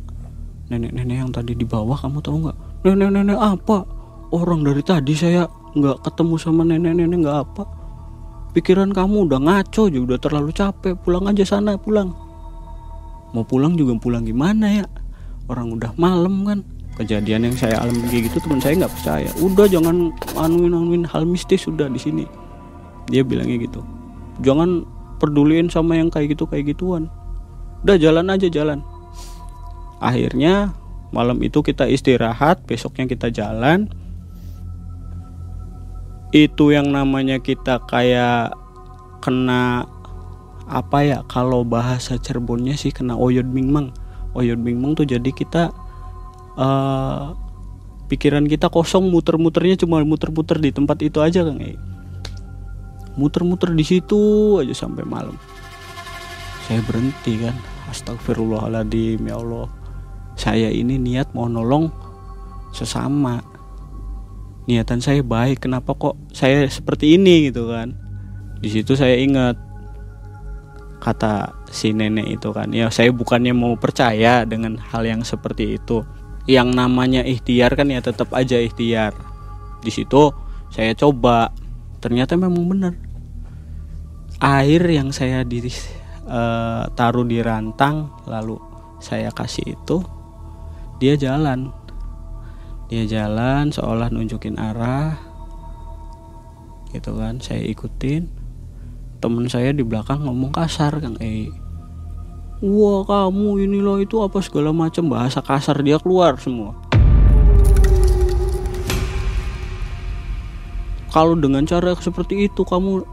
[0.66, 2.58] nenek-nenek yang tadi di bawah kamu tahu nggak?
[2.82, 3.86] Nenek-nenek apa?
[4.34, 5.46] Orang dari tadi saya
[5.78, 7.77] nggak ketemu sama nenek-nenek nggak apa
[8.58, 10.98] pikiran kamu udah ngaco juga udah terlalu capek.
[10.98, 12.10] Pulang aja sana pulang.
[13.30, 14.86] Mau pulang juga pulang gimana ya?
[15.46, 16.66] Orang udah malam kan.
[16.98, 19.30] Kejadian yang saya alami kayak gitu teman saya nggak percaya.
[19.38, 22.26] Udah jangan anuin anuin hal mistis sudah di sini.
[23.06, 23.86] Dia bilangnya gitu.
[24.42, 24.82] Jangan
[25.22, 27.06] peduliin sama yang kayak gitu kayak gituan.
[27.86, 28.82] Udah jalan aja jalan.
[30.02, 30.74] Akhirnya
[31.14, 33.86] malam itu kita istirahat besoknya kita jalan
[36.34, 38.52] itu yang namanya kita kayak
[39.24, 39.88] kena
[40.68, 43.88] apa ya kalau bahasa Cirebonnya sih kena oyod mingmang
[44.36, 45.72] oyod mingmang tuh jadi kita
[46.60, 47.32] uh,
[48.12, 51.60] pikiran kita kosong muter-muternya cuma muter-muter di tempat itu aja kang
[53.18, 55.34] muter-muter di situ aja sampai malam.
[56.70, 57.52] Saya berhenti kan.
[57.90, 59.66] Astagfirullahaladzim ya Allah.
[60.38, 61.90] Saya ini niat mau nolong
[62.70, 63.42] sesama
[64.68, 67.96] niatan saya baik kenapa kok saya seperti ini gitu kan?
[68.60, 69.56] Di situ saya ingat
[71.00, 76.04] kata si nenek itu kan ya saya bukannya mau percaya dengan hal yang seperti itu.
[76.44, 79.16] Yang namanya ikhtiar kan ya tetap aja ikhtiar.
[79.80, 80.36] Di situ
[80.68, 81.48] saya coba
[82.04, 82.94] ternyata memang benar.
[84.38, 85.64] Air yang saya di
[86.28, 88.60] uh, taruh di rantang lalu
[89.00, 90.04] saya kasih itu
[90.98, 91.72] dia jalan
[92.88, 95.20] dia jalan seolah nunjukin arah
[96.96, 97.36] gitu kan.
[97.36, 98.28] Saya ikutin.
[99.20, 101.50] Temen saya di belakang ngomong kasar kang eh
[102.62, 105.12] wah kamu ini loh itu apa segala macam.
[105.12, 106.72] Bahasa kasar dia keluar semua.
[111.12, 113.04] Kalau dengan cara seperti itu kamu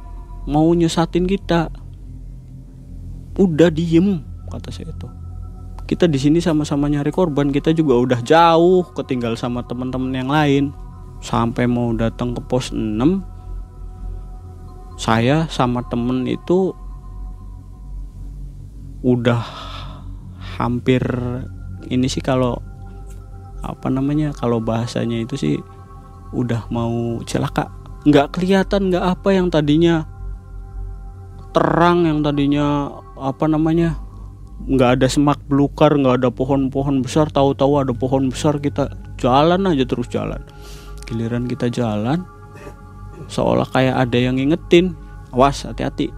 [0.48, 1.68] mau nyesatin kita?
[3.36, 5.25] Udah diem kata saya itu
[5.86, 10.64] kita di sini sama-sama nyari korban kita juga udah jauh ketinggal sama teman-teman yang lain.
[11.22, 13.36] Sampai mau datang ke pos 6
[14.96, 16.72] saya sama temen itu
[19.04, 19.44] udah
[20.58, 21.04] hampir
[21.92, 22.58] ini sih kalau
[23.60, 25.56] apa namanya kalau bahasanya itu sih
[26.34, 27.70] udah mau celaka.
[28.06, 30.06] Nggak kelihatan nggak apa yang tadinya
[31.54, 34.05] terang yang tadinya apa namanya
[34.64, 38.90] nggak ada semak belukar nggak ada pohon-pohon besar tahu-tahu ada pohon besar kita
[39.20, 40.40] jalan aja terus jalan.
[41.06, 42.26] Giliran kita jalan
[43.28, 44.96] seolah kayak ada yang ngingetin
[45.36, 46.10] awas hati-hati.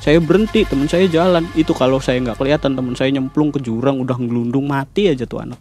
[0.00, 1.48] Saya berhenti teman saya jalan.
[1.56, 5.42] Itu kalau saya nggak kelihatan teman saya nyemplung ke jurang udah ngelundung mati aja tuh
[5.44, 5.60] anak.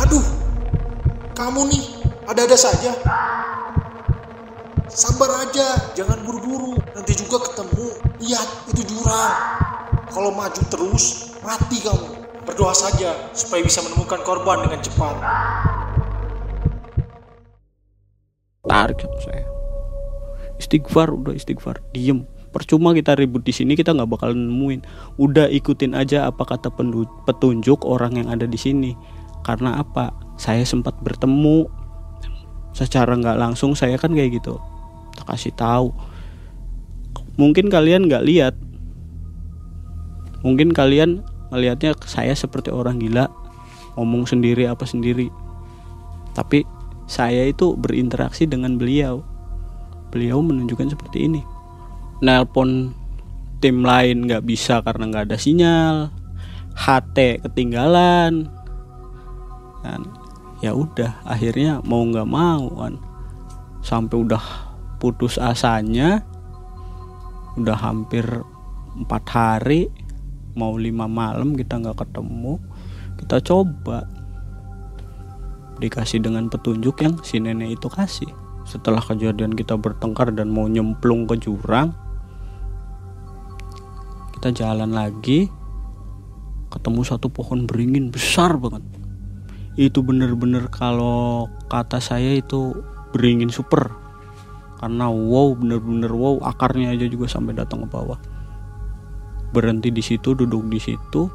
[0.00, 0.24] Aduh
[1.36, 1.84] kamu nih
[2.26, 2.94] ada-ada saja.
[4.90, 6.74] Sabar aja jangan buru-buru.
[6.98, 7.88] Nanti juga ketemu.
[8.20, 9.79] Lihat itu jurang
[10.10, 12.18] kalau maju terus mati kamu.
[12.42, 15.14] Berdoa saja supaya bisa menemukan korban dengan cepat.
[18.66, 19.46] Tarik sama saya.
[20.58, 21.78] Istighfar udah istighfar.
[21.94, 22.26] Diem.
[22.50, 24.82] Percuma kita ribut di sini kita nggak bakal nemuin.
[25.22, 26.74] Udah ikutin aja apa kata
[27.24, 28.98] petunjuk orang yang ada di sini.
[29.46, 30.10] Karena apa?
[30.34, 31.70] Saya sempat bertemu.
[32.74, 34.58] Secara nggak langsung saya kan kayak gitu.
[35.14, 35.94] Tak kasih tahu.
[37.38, 38.54] Mungkin kalian nggak lihat
[40.40, 43.28] mungkin kalian melihatnya saya seperti orang gila
[43.98, 45.28] ngomong sendiri apa sendiri.
[46.32, 46.62] Tapi
[47.10, 49.26] saya itu berinteraksi dengan beliau.
[50.14, 51.42] Beliau menunjukkan seperti ini.
[52.22, 52.94] Nelpon
[53.58, 55.94] tim lain nggak bisa karena nggak ada sinyal.
[56.78, 58.46] HT ketinggalan.
[59.82, 60.00] Dan
[60.62, 62.94] ya udah akhirnya mau nggak mau kan.
[63.82, 64.44] Sampai udah
[65.02, 66.22] putus asanya
[67.58, 68.22] udah hampir
[68.94, 69.90] empat hari
[70.58, 72.58] mau lima malam kita nggak ketemu
[73.20, 74.08] kita coba.
[75.80, 78.28] Dikasih dengan petunjuk yang si nenek itu kasih.
[78.68, 81.96] Setelah kejadian kita bertengkar dan mau nyemplung ke jurang
[84.40, 85.52] kita jalan lagi
[86.72, 88.80] ketemu satu pohon beringin besar banget.
[89.76, 92.76] Itu bener-bener kalau kata saya itu
[93.12, 93.92] beringin super.
[94.80, 98.16] Karena wow bener-bener wow akarnya aja juga sampai datang ke bawah
[99.50, 101.30] berhenti di situ duduk di situ.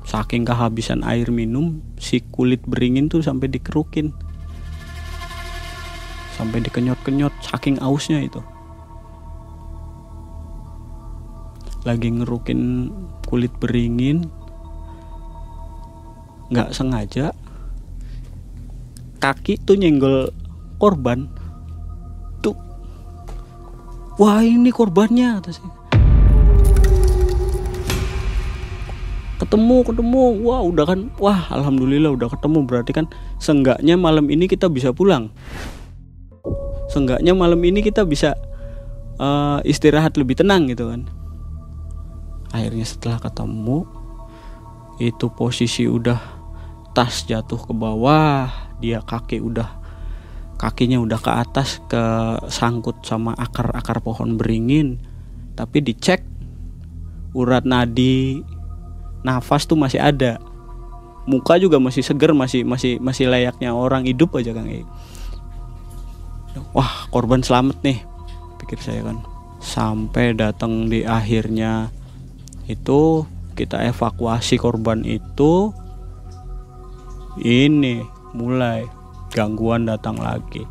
[0.00, 4.10] Saking kehabisan air minum si kulit beringin tuh sampai dikerukin.
[6.34, 8.40] Sampai dikenyot-kenyot saking ausnya itu.
[11.84, 12.92] Lagi ngerukin
[13.28, 14.28] kulit beringin
[16.50, 17.30] nggak sengaja
[19.20, 20.32] kaki tuh nyenggol
[20.80, 21.28] korban.
[22.40, 22.56] Tuh.
[24.16, 25.79] Wah ini korbannya kata
[29.40, 30.22] ketemu ketemu.
[30.44, 32.68] Wah udah kan wah alhamdulillah udah ketemu.
[32.68, 33.08] Berarti kan
[33.40, 35.32] senggaknya malam ini kita bisa pulang.
[36.92, 38.36] Senggaknya malam ini kita bisa
[39.16, 41.08] uh, istirahat lebih tenang gitu kan.
[42.52, 43.88] Akhirnya setelah ketemu
[45.00, 46.20] itu posisi udah
[46.92, 48.50] tas jatuh ke bawah
[48.82, 49.80] dia kaki udah
[50.60, 52.02] kakinya udah ke atas ke
[52.52, 55.00] sangkut sama akar-akar pohon beringin.
[55.56, 56.20] Tapi dicek
[57.32, 58.42] urat nadi
[59.22, 60.40] nafas tuh masih ada.
[61.28, 64.66] Muka juga masih seger masih masih masih layaknya orang hidup aja kang
[66.74, 67.98] wah korban selamat nih
[68.62, 69.18] pikir saya kan.
[69.60, 71.92] Sampai datang di akhirnya
[72.66, 75.74] itu kita evakuasi korban itu
[77.44, 78.00] ini
[78.32, 78.88] mulai
[79.30, 80.64] gangguan datang lagi.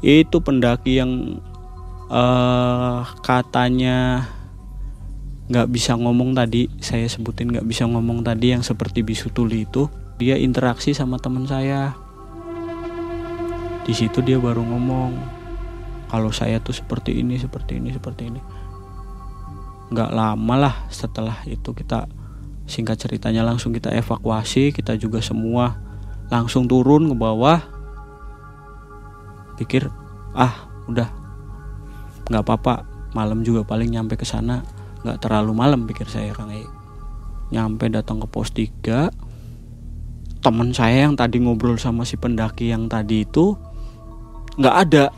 [0.00, 1.42] Itu pendaki yang
[2.08, 4.24] uh, katanya
[5.50, 9.90] nggak bisa ngomong tadi saya sebutin nggak bisa ngomong tadi yang seperti bisu tuli itu
[10.14, 11.98] dia interaksi sama teman saya.
[13.82, 15.18] Di situ dia baru ngomong
[16.06, 18.38] kalau saya tuh seperti ini seperti ini seperti ini.
[19.90, 22.06] Nggak lama lah setelah itu kita
[22.70, 25.82] singkat ceritanya langsung kita evakuasi kita juga semua
[26.30, 27.58] langsung turun ke bawah.
[29.58, 29.90] Pikir
[30.30, 31.10] ah udah
[32.30, 32.86] nggak apa-apa
[33.18, 34.62] malam juga paling nyampe ke sana
[35.00, 36.64] nggak terlalu malam pikir saya E
[37.50, 39.10] nyampe datang ke pos 3
[40.40, 43.58] teman saya yang tadi ngobrol sama si pendaki yang tadi itu
[44.56, 45.12] nggak ada.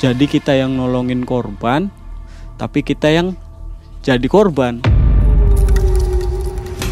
[0.00, 1.92] Jadi kita yang nolongin korban
[2.56, 3.36] tapi kita yang
[4.00, 4.80] jadi korban.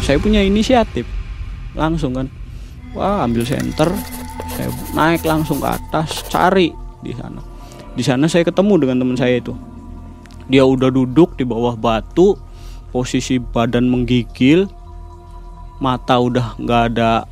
[0.05, 1.09] Saya punya inisiatif
[1.73, 2.27] langsung kan.
[2.93, 3.89] Wah ambil senter
[4.53, 7.41] saya naik langsung ke atas cari di sana.
[7.93, 9.68] Di sana saya ketemu dengan teman saya itu
[10.49, 12.35] dia udah duduk di bawah batu
[12.89, 14.65] posisi badan menggigil
[15.79, 17.23] mata udah nggak ada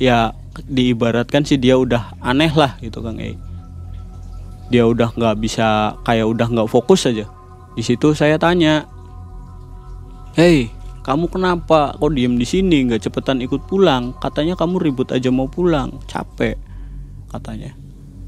[0.00, 0.32] ya
[0.70, 3.36] diibaratkan sih dia udah aneh lah gitu kang E
[4.70, 7.26] dia udah nggak bisa kayak udah nggak fokus aja
[7.70, 8.82] di situ saya tanya,
[10.34, 10.68] "Hei,
[11.06, 14.10] kamu kenapa kok diem di sini nggak cepetan ikut pulang?
[14.18, 16.58] Katanya kamu ribut aja mau pulang, capek."
[17.30, 17.70] Katanya.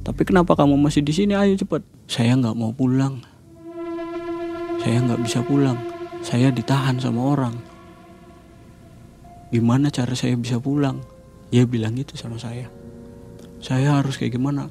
[0.03, 1.35] Tapi kenapa kamu masih di sini?
[1.35, 1.83] Ayo cepet.
[2.07, 3.23] Saya nggak mau pulang.
[4.83, 5.79] Saya nggak bisa pulang.
[6.27, 7.55] Saya ditahan sama orang.
[9.55, 10.99] Gimana cara saya bisa pulang?
[11.55, 12.67] Dia bilang gitu sama saya.
[13.63, 14.67] Saya harus kayak gimana?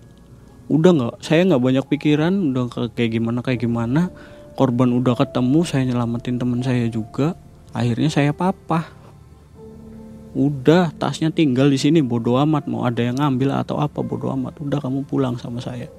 [0.68, 4.12] Udah nggak, saya nggak banyak pikiran, udah kayak gimana kayak gimana
[4.55, 7.39] korban udah ketemu saya nyelamatin teman saya juga
[7.72, 8.91] akhirnya saya papa
[10.32, 14.55] udah tasnya tinggal di sini bodoh amat mau ada yang ngambil atau apa bodoh amat
[14.62, 15.91] udah kamu pulang sama saya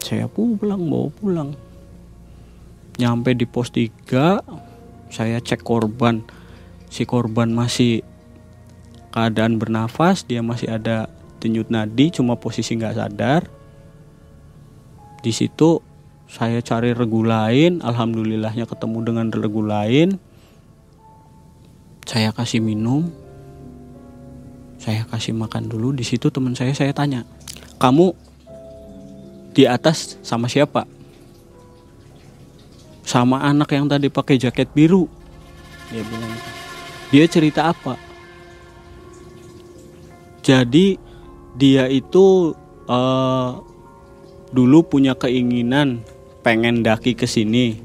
[0.00, 1.50] saya pulang bawa pulang
[2.98, 6.26] nyampe di pos 3 saya cek korban.
[6.90, 8.02] Si korban masih
[9.14, 11.06] keadaan bernafas dia masih ada
[11.38, 13.46] denyut nadi cuma posisi nggak sadar.
[15.22, 15.78] Di situ
[16.26, 20.18] saya cari regu lain alhamdulillahnya ketemu dengan regu lain.
[22.04, 23.10] Saya kasih minum
[24.82, 25.96] saya kasih makan dulu.
[25.96, 27.24] Di situ teman saya saya tanya
[27.78, 28.14] kamu
[29.54, 30.84] di atas sama siapa
[33.04, 35.06] sama anak yang tadi pakai jaket biru.
[35.92, 36.32] Dia bilang
[37.12, 37.94] dia cerita apa?
[40.40, 40.98] Jadi
[41.54, 42.56] dia itu
[42.88, 43.50] uh,
[44.50, 46.02] dulu punya keinginan
[46.42, 47.78] pengen daki ke sini.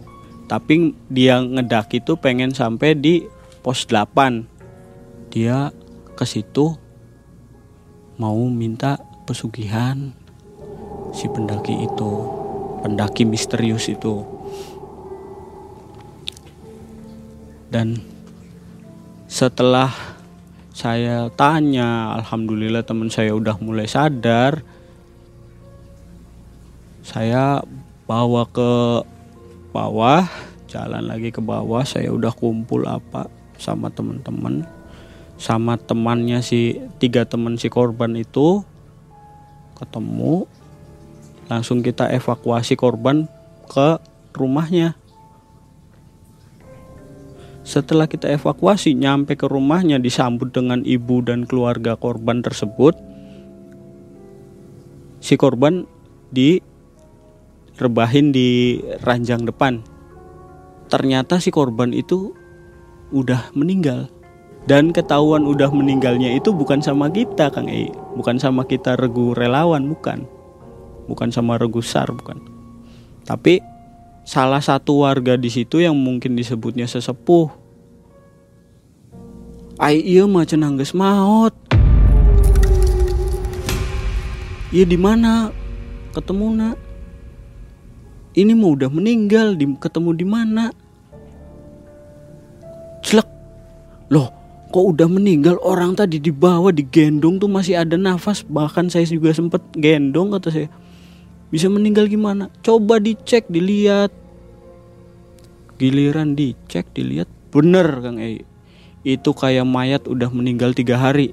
[0.50, 3.22] Tapi dia ngedaki tuh pengen sampai di
[3.62, 5.70] pos 8 dia
[6.18, 6.74] ke situ
[8.18, 8.98] mau minta
[9.30, 10.10] pesugihan
[11.14, 12.12] si pendaki itu.
[12.80, 14.39] Pendaki misterius itu
[17.70, 18.02] dan
[19.30, 19.94] setelah
[20.74, 24.62] saya tanya alhamdulillah teman saya udah mulai sadar
[27.06, 27.62] saya
[28.10, 28.72] bawa ke
[29.70, 30.26] bawah
[30.70, 31.82] jalan lagi ke bawah.
[31.82, 33.26] Saya udah kumpul apa
[33.58, 34.64] sama teman-teman
[35.40, 38.64] sama temannya si tiga teman si korban itu
[39.76, 40.44] ketemu
[41.48, 43.28] langsung kita evakuasi korban
[43.72, 44.00] ke
[44.36, 44.99] rumahnya
[47.70, 52.98] setelah kita evakuasi nyampe ke rumahnya disambut dengan ibu dan keluarga korban tersebut
[55.22, 55.86] si korban
[56.34, 59.86] direbahin di ranjang depan.
[60.90, 62.34] Ternyata si korban itu
[63.14, 64.10] udah meninggal.
[64.66, 69.86] Dan ketahuan udah meninggalnya itu bukan sama kita Kang E bukan sama kita regu relawan
[69.86, 70.26] bukan.
[71.06, 72.42] Bukan sama regu sar bukan.
[73.30, 73.62] Tapi
[74.30, 77.50] salah satu warga di situ yang mungkin disebutnya sesepuh.
[79.82, 81.50] Ai iya mah geus maot.
[84.70, 85.50] Iya di mana?
[86.14, 86.78] Ketemu nak.
[88.38, 90.70] Ini mau udah meninggal di, ketemu di mana?
[93.02, 93.26] Celek.
[94.14, 94.30] Loh
[94.70, 95.58] kok udah meninggal?
[95.66, 98.46] Orang tadi dibawa digendong tuh masih ada nafas.
[98.46, 100.70] Bahkan saya juga sempet gendong kata saya.
[101.50, 102.54] Bisa meninggal gimana?
[102.62, 104.19] Coba dicek dilihat
[105.80, 108.44] giliran dicek dilihat bener kang E
[109.08, 111.32] itu kayak mayat udah meninggal tiga hari.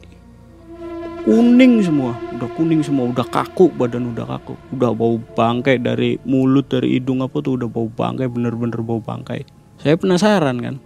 [1.27, 4.55] Kuning semua udah kuning semua udah kaku badan udah kaku.
[4.71, 9.43] Udah bau bangkai dari mulut dari hidung apa tuh udah bau bangkai bener-bener bau bangkai.
[9.83, 10.79] Saya penasaran kan?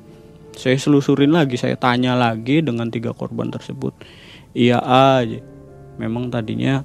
[0.57, 3.93] Saya selusurin lagi saya tanya lagi dengan tiga korban tersebut.
[4.57, 5.45] Iya aja.
[6.01, 6.81] Memang tadinya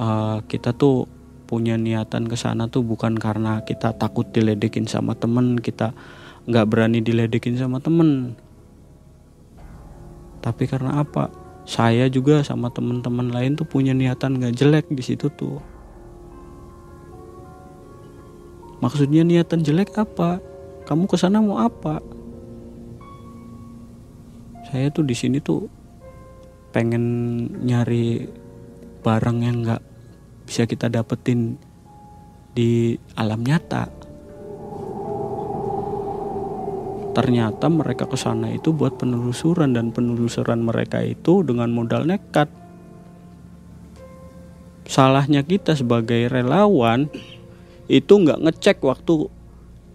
[0.00, 1.04] uh, kita tuh
[1.44, 5.92] punya niatan ke sana tuh bukan karena kita takut diledekin sama temen kita
[6.44, 8.36] nggak berani diledekin sama temen.
[10.44, 11.32] Tapi karena apa?
[11.64, 15.56] Saya juga sama teman-teman lain tuh punya niatan nggak jelek di situ tuh.
[18.84, 20.44] Maksudnya niatan jelek apa?
[20.84, 22.04] Kamu ke sana mau apa?
[24.68, 25.64] Saya tuh di sini tuh
[26.76, 27.04] pengen
[27.64, 28.28] nyari
[29.00, 29.93] barang yang nggak
[30.44, 31.56] bisa kita dapetin
[32.54, 33.90] di alam nyata.
[37.14, 42.50] Ternyata mereka ke sana itu buat penelusuran dan penelusuran mereka itu dengan modal nekat.
[44.84, 47.06] Salahnya kita sebagai relawan
[47.86, 49.30] itu nggak ngecek waktu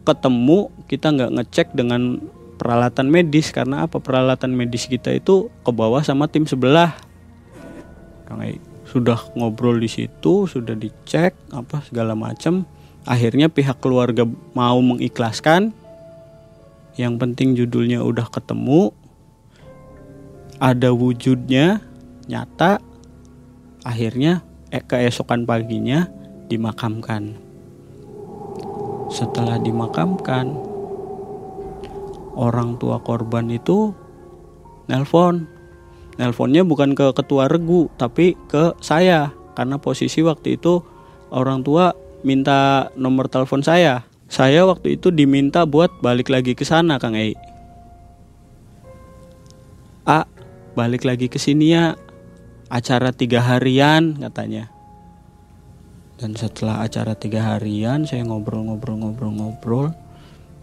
[0.08, 2.24] ketemu kita nggak ngecek dengan
[2.60, 6.96] peralatan medis karena apa peralatan medis kita itu ke bawah sama tim sebelah.
[8.26, 8.44] Kang
[8.90, 12.66] sudah ngobrol di situ, sudah dicek apa segala macam.
[13.06, 14.26] Akhirnya pihak keluarga
[14.58, 15.72] mau mengikhlaskan.
[16.98, 18.92] Yang penting judulnya udah ketemu,
[20.58, 21.86] ada wujudnya
[22.26, 22.82] nyata.
[23.86, 26.10] Akhirnya eh, keesokan paginya
[26.50, 27.38] dimakamkan.
[29.10, 30.54] Setelah dimakamkan,
[32.36, 33.96] orang tua korban itu
[34.90, 35.59] nelpon
[36.20, 39.32] nelponnya bukan ke ketua regu tapi ke saya.
[39.56, 40.84] Karena posisi waktu itu
[41.32, 41.96] orang tua
[42.28, 44.04] minta nomor telepon saya.
[44.30, 47.34] Saya waktu itu diminta buat balik lagi ke sana Kang Ei.
[50.06, 50.28] A
[50.78, 51.98] balik lagi ke sini ya
[52.70, 54.70] acara tiga harian katanya.
[56.20, 59.96] Dan setelah acara tiga harian saya ngobrol-ngobrol-ngobrol-ngobrol.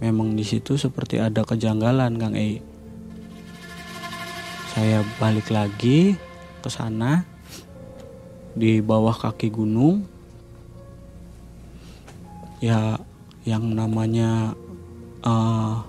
[0.05, 2.76] Memang di situ seperti ada kejanggalan Kang Ei
[4.77, 6.21] saya balik lagi
[6.61, 7.25] ke sana
[8.53, 10.05] di bawah kaki gunung.
[12.61, 13.01] Ya
[13.49, 14.53] yang namanya
[15.25, 15.81] uh,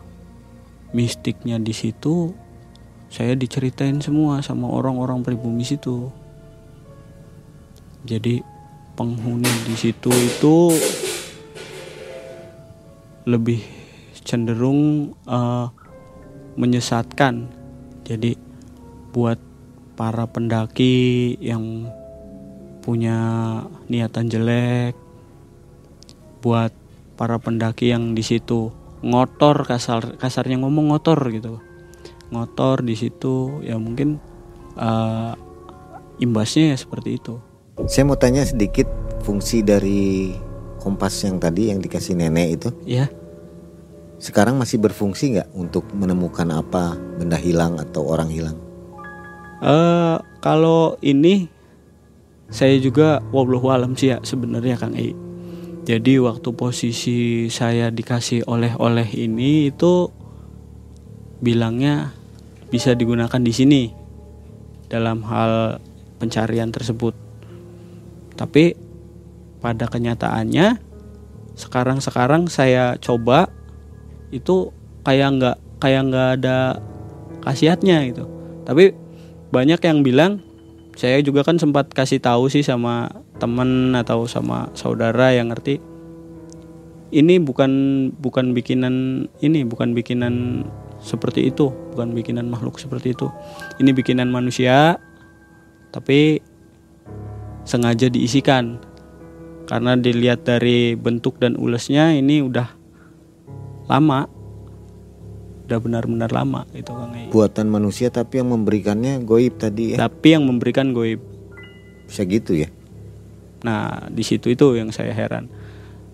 [0.96, 2.32] mistiknya di situ
[3.12, 6.08] saya diceritain semua sama orang-orang pribumi situ.
[8.08, 8.40] Jadi
[8.96, 10.72] penghuni di situ itu
[13.28, 13.60] lebih
[14.24, 15.76] cenderung uh,
[16.56, 17.52] menyesatkan.
[18.08, 18.47] Jadi
[19.18, 19.42] buat
[19.98, 21.90] para pendaki yang
[22.86, 23.18] punya
[23.90, 24.94] niatan jelek
[26.46, 26.70] buat
[27.18, 28.70] para pendaki yang di situ
[29.02, 31.58] ngotor kasar kasarnya ngomong ngotor gitu.
[32.30, 34.22] Ngotor di situ ya mungkin
[34.78, 35.34] uh,
[36.22, 37.42] imbasnya ya seperti itu.
[37.90, 38.86] Saya mau tanya sedikit
[39.26, 40.30] fungsi dari
[40.78, 42.70] kompas yang tadi yang dikasih nenek itu.
[42.86, 43.10] Ya
[44.22, 48.67] sekarang masih berfungsi nggak untuk menemukan apa benda hilang atau orang hilang
[49.58, 51.50] Uh, kalau ini
[52.48, 55.12] saya juga wallahu alam sih ya sebenarnya Kang I.
[55.88, 60.12] Jadi waktu posisi saya dikasih oleh-oleh ini itu
[61.40, 62.12] bilangnya
[62.68, 63.84] bisa digunakan di sini
[64.92, 65.80] dalam hal
[66.20, 67.16] pencarian tersebut.
[68.36, 68.76] Tapi
[69.64, 70.78] pada kenyataannya
[71.58, 73.50] sekarang-sekarang saya coba
[74.30, 74.70] itu
[75.02, 76.58] kayak nggak kayak nggak ada
[77.42, 78.30] khasiatnya gitu
[78.68, 78.92] tapi
[79.54, 80.44] banyak yang bilang
[80.98, 85.78] saya juga kan sempat kasih tahu sih sama temen atau sama saudara yang ngerti
[87.14, 87.72] ini bukan
[88.20, 90.68] bukan bikinan ini bukan bikinan
[91.00, 93.32] seperti itu bukan bikinan makhluk seperti itu.
[93.80, 95.00] Ini bikinan manusia
[95.94, 96.42] tapi
[97.64, 98.82] sengaja diisikan.
[99.68, 102.72] Karena dilihat dari bentuk dan ulesnya ini udah
[103.92, 104.32] lama
[105.68, 107.28] udah benar-benar lama itu Kang Ei.
[107.28, 110.08] Buatan manusia tapi yang memberikannya goib tadi ya.
[110.08, 111.20] tapi yang memberikan goib
[112.08, 112.72] Bisa gitu ya.
[113.68, 115.52] Nah, di situ itu yang saya heran.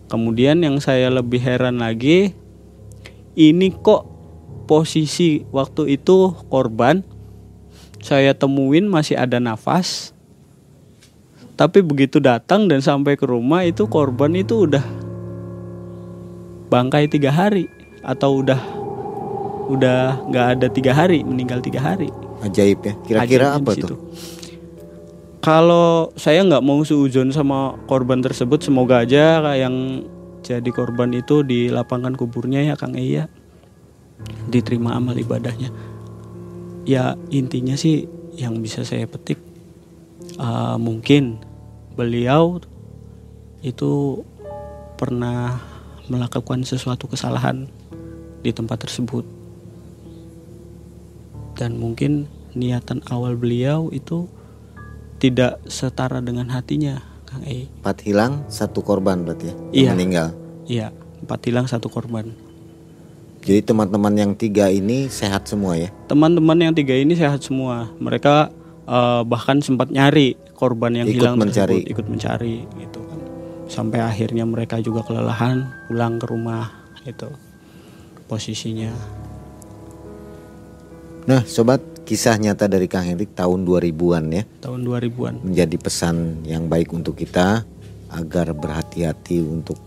[0.10, 2.34] Kemudian yang saya lebih heran lagi,
[3.38, 4.10] ini kok
[4.66, 7.06] posisi waktu itu korban
[8.02, 10.12] saya temuin masih ada nafas.
[11.54, 14.82] Tapi begitu datang dan sampai ke rumah itu korban itu udah
[16.74, 17.70] bangkai tiga hari
[18.02, 18.83] atau udah
[19.70, 22.12] udah nggak ada tiga hari meninggal tiga hari.
[22.44, 22.94] Ajaib ya.
[23.08, 24.00] Kira-kira apa tuh?
[25.44, 30.08] Kalau saya nggak mau suuzon sama korban tersebut, semoga aja yang
[30.44, 33.28] jadi korban itu di lapangan kuburnya ya Kang Iya
[34.48, 35.72] diterima amal ibadahnya.
[36.84, 39.40] Ya intinya sih yang bisa saya petik
[40.40, 41.40] eh, mungkin
[41.96, 42.60] beliau
[43.64, 44.24] itu
[45.00, 45.60] pernah
[46.12, 47.68] melakukan sesuatu kesalahan
[48.44, 49.43] di tempat tersebut
[51.58, 54.30] dan mungkin niatan awal beliau itu
[55.18, 57.66] tidak setara dengan hatinya Kang E.
[57.82, 59.56] Empat hilang, satu korban berarti ya.
[59.74, 59.92] Iya.
[59.98, 60.28] Meninggal.
[60.70, 60.88] Iya,
[61.26, 62.30] empat hilang satu korban.
[63.44, 65.90] Jadi teman-teman yang tiga ini sehat semua ya.
[66.08, 67.92] Teman-teman yang tiga ini sehat semua.
[68.00, 68.54] Mereka
[68.88, 71.84] eh, bahkan sempat nyari korban yang Ikut hilang mencari.
[71.84, 73.20] tersebut, ikut mencari gitu kan.
[73.68, 76.72] Sampai akhirnya mereka juga kelelahan pulang ke rumah
[77.04, 77.28] itu
[78.32, 79.23] posisinya.
[81.24, 84.44] Nah, sobat, kisah nyata dari Kang Hendrik tahun 2000-an ya.
[84.60, 85.34] tahun 2000-an.
[85.48, 87.64] Menjadi pesan yang baik untuk kita
[88.12, 89.80] agar berhati-hati untuk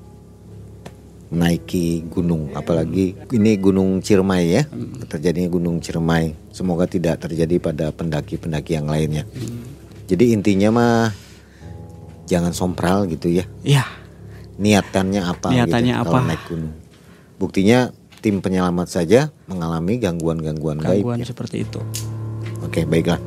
[1.26, 4.62] menaiki gunung, apalagi ini Gunung Ciremai ya.
[5.10, 6.32] Terjadinya Gunung Ciremai.
[6.54, 9.26] Semoga tidak terjadi pada pendaki-pendaki yang lainnya.
[10.06, 11.10] Jadi intinya mah
[12.30, 13.44] jangan sompral gitu ya.
[13.66, 13.84] Iya,
[14.56, 16.28] Niatannya apa Niatannya gitu kalau apa?
[16.30, 16.74] naik gunung.
[17.36, 17.78] Buktinya
[18.20, 21.04] tim penyelamat saja mengalami gangguan-gangguan gaib.
[21.04, 21.80] gangguan seperti itu.
[22.64, 23.20] Oke, baiklah.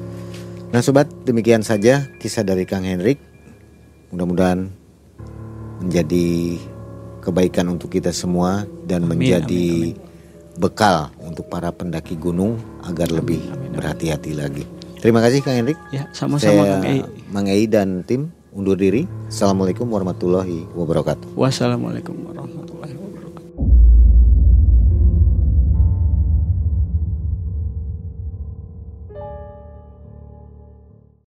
[0.69, 3.17] Nah, sobat, demikian saja kisah dari Kang Henrik.
[4.13, 4.69] Mudah-mudahan
[5.81, 6.59] menjadi
[7.23, 9.93] kebaikan untuk kita semua dan Amin, menjadi
[10.59, 13.39] bekal untuk para pendaki gunung agar lebih
[13.73, 14.63] berhati-hati lagi.
[14.99, 15.79] Terima kasih Kang Henrik.
[15.95, 17.01] Ya, sama-sama Saya Kang Ei.
[17.31, 19.07] Mang Ei dan tim undur diri.
[19.31, 21.39] Assalamualaikum warahmatullahi wabarakatuh.
[21.39, 22.58] Wassalamualaikum warahmatullahi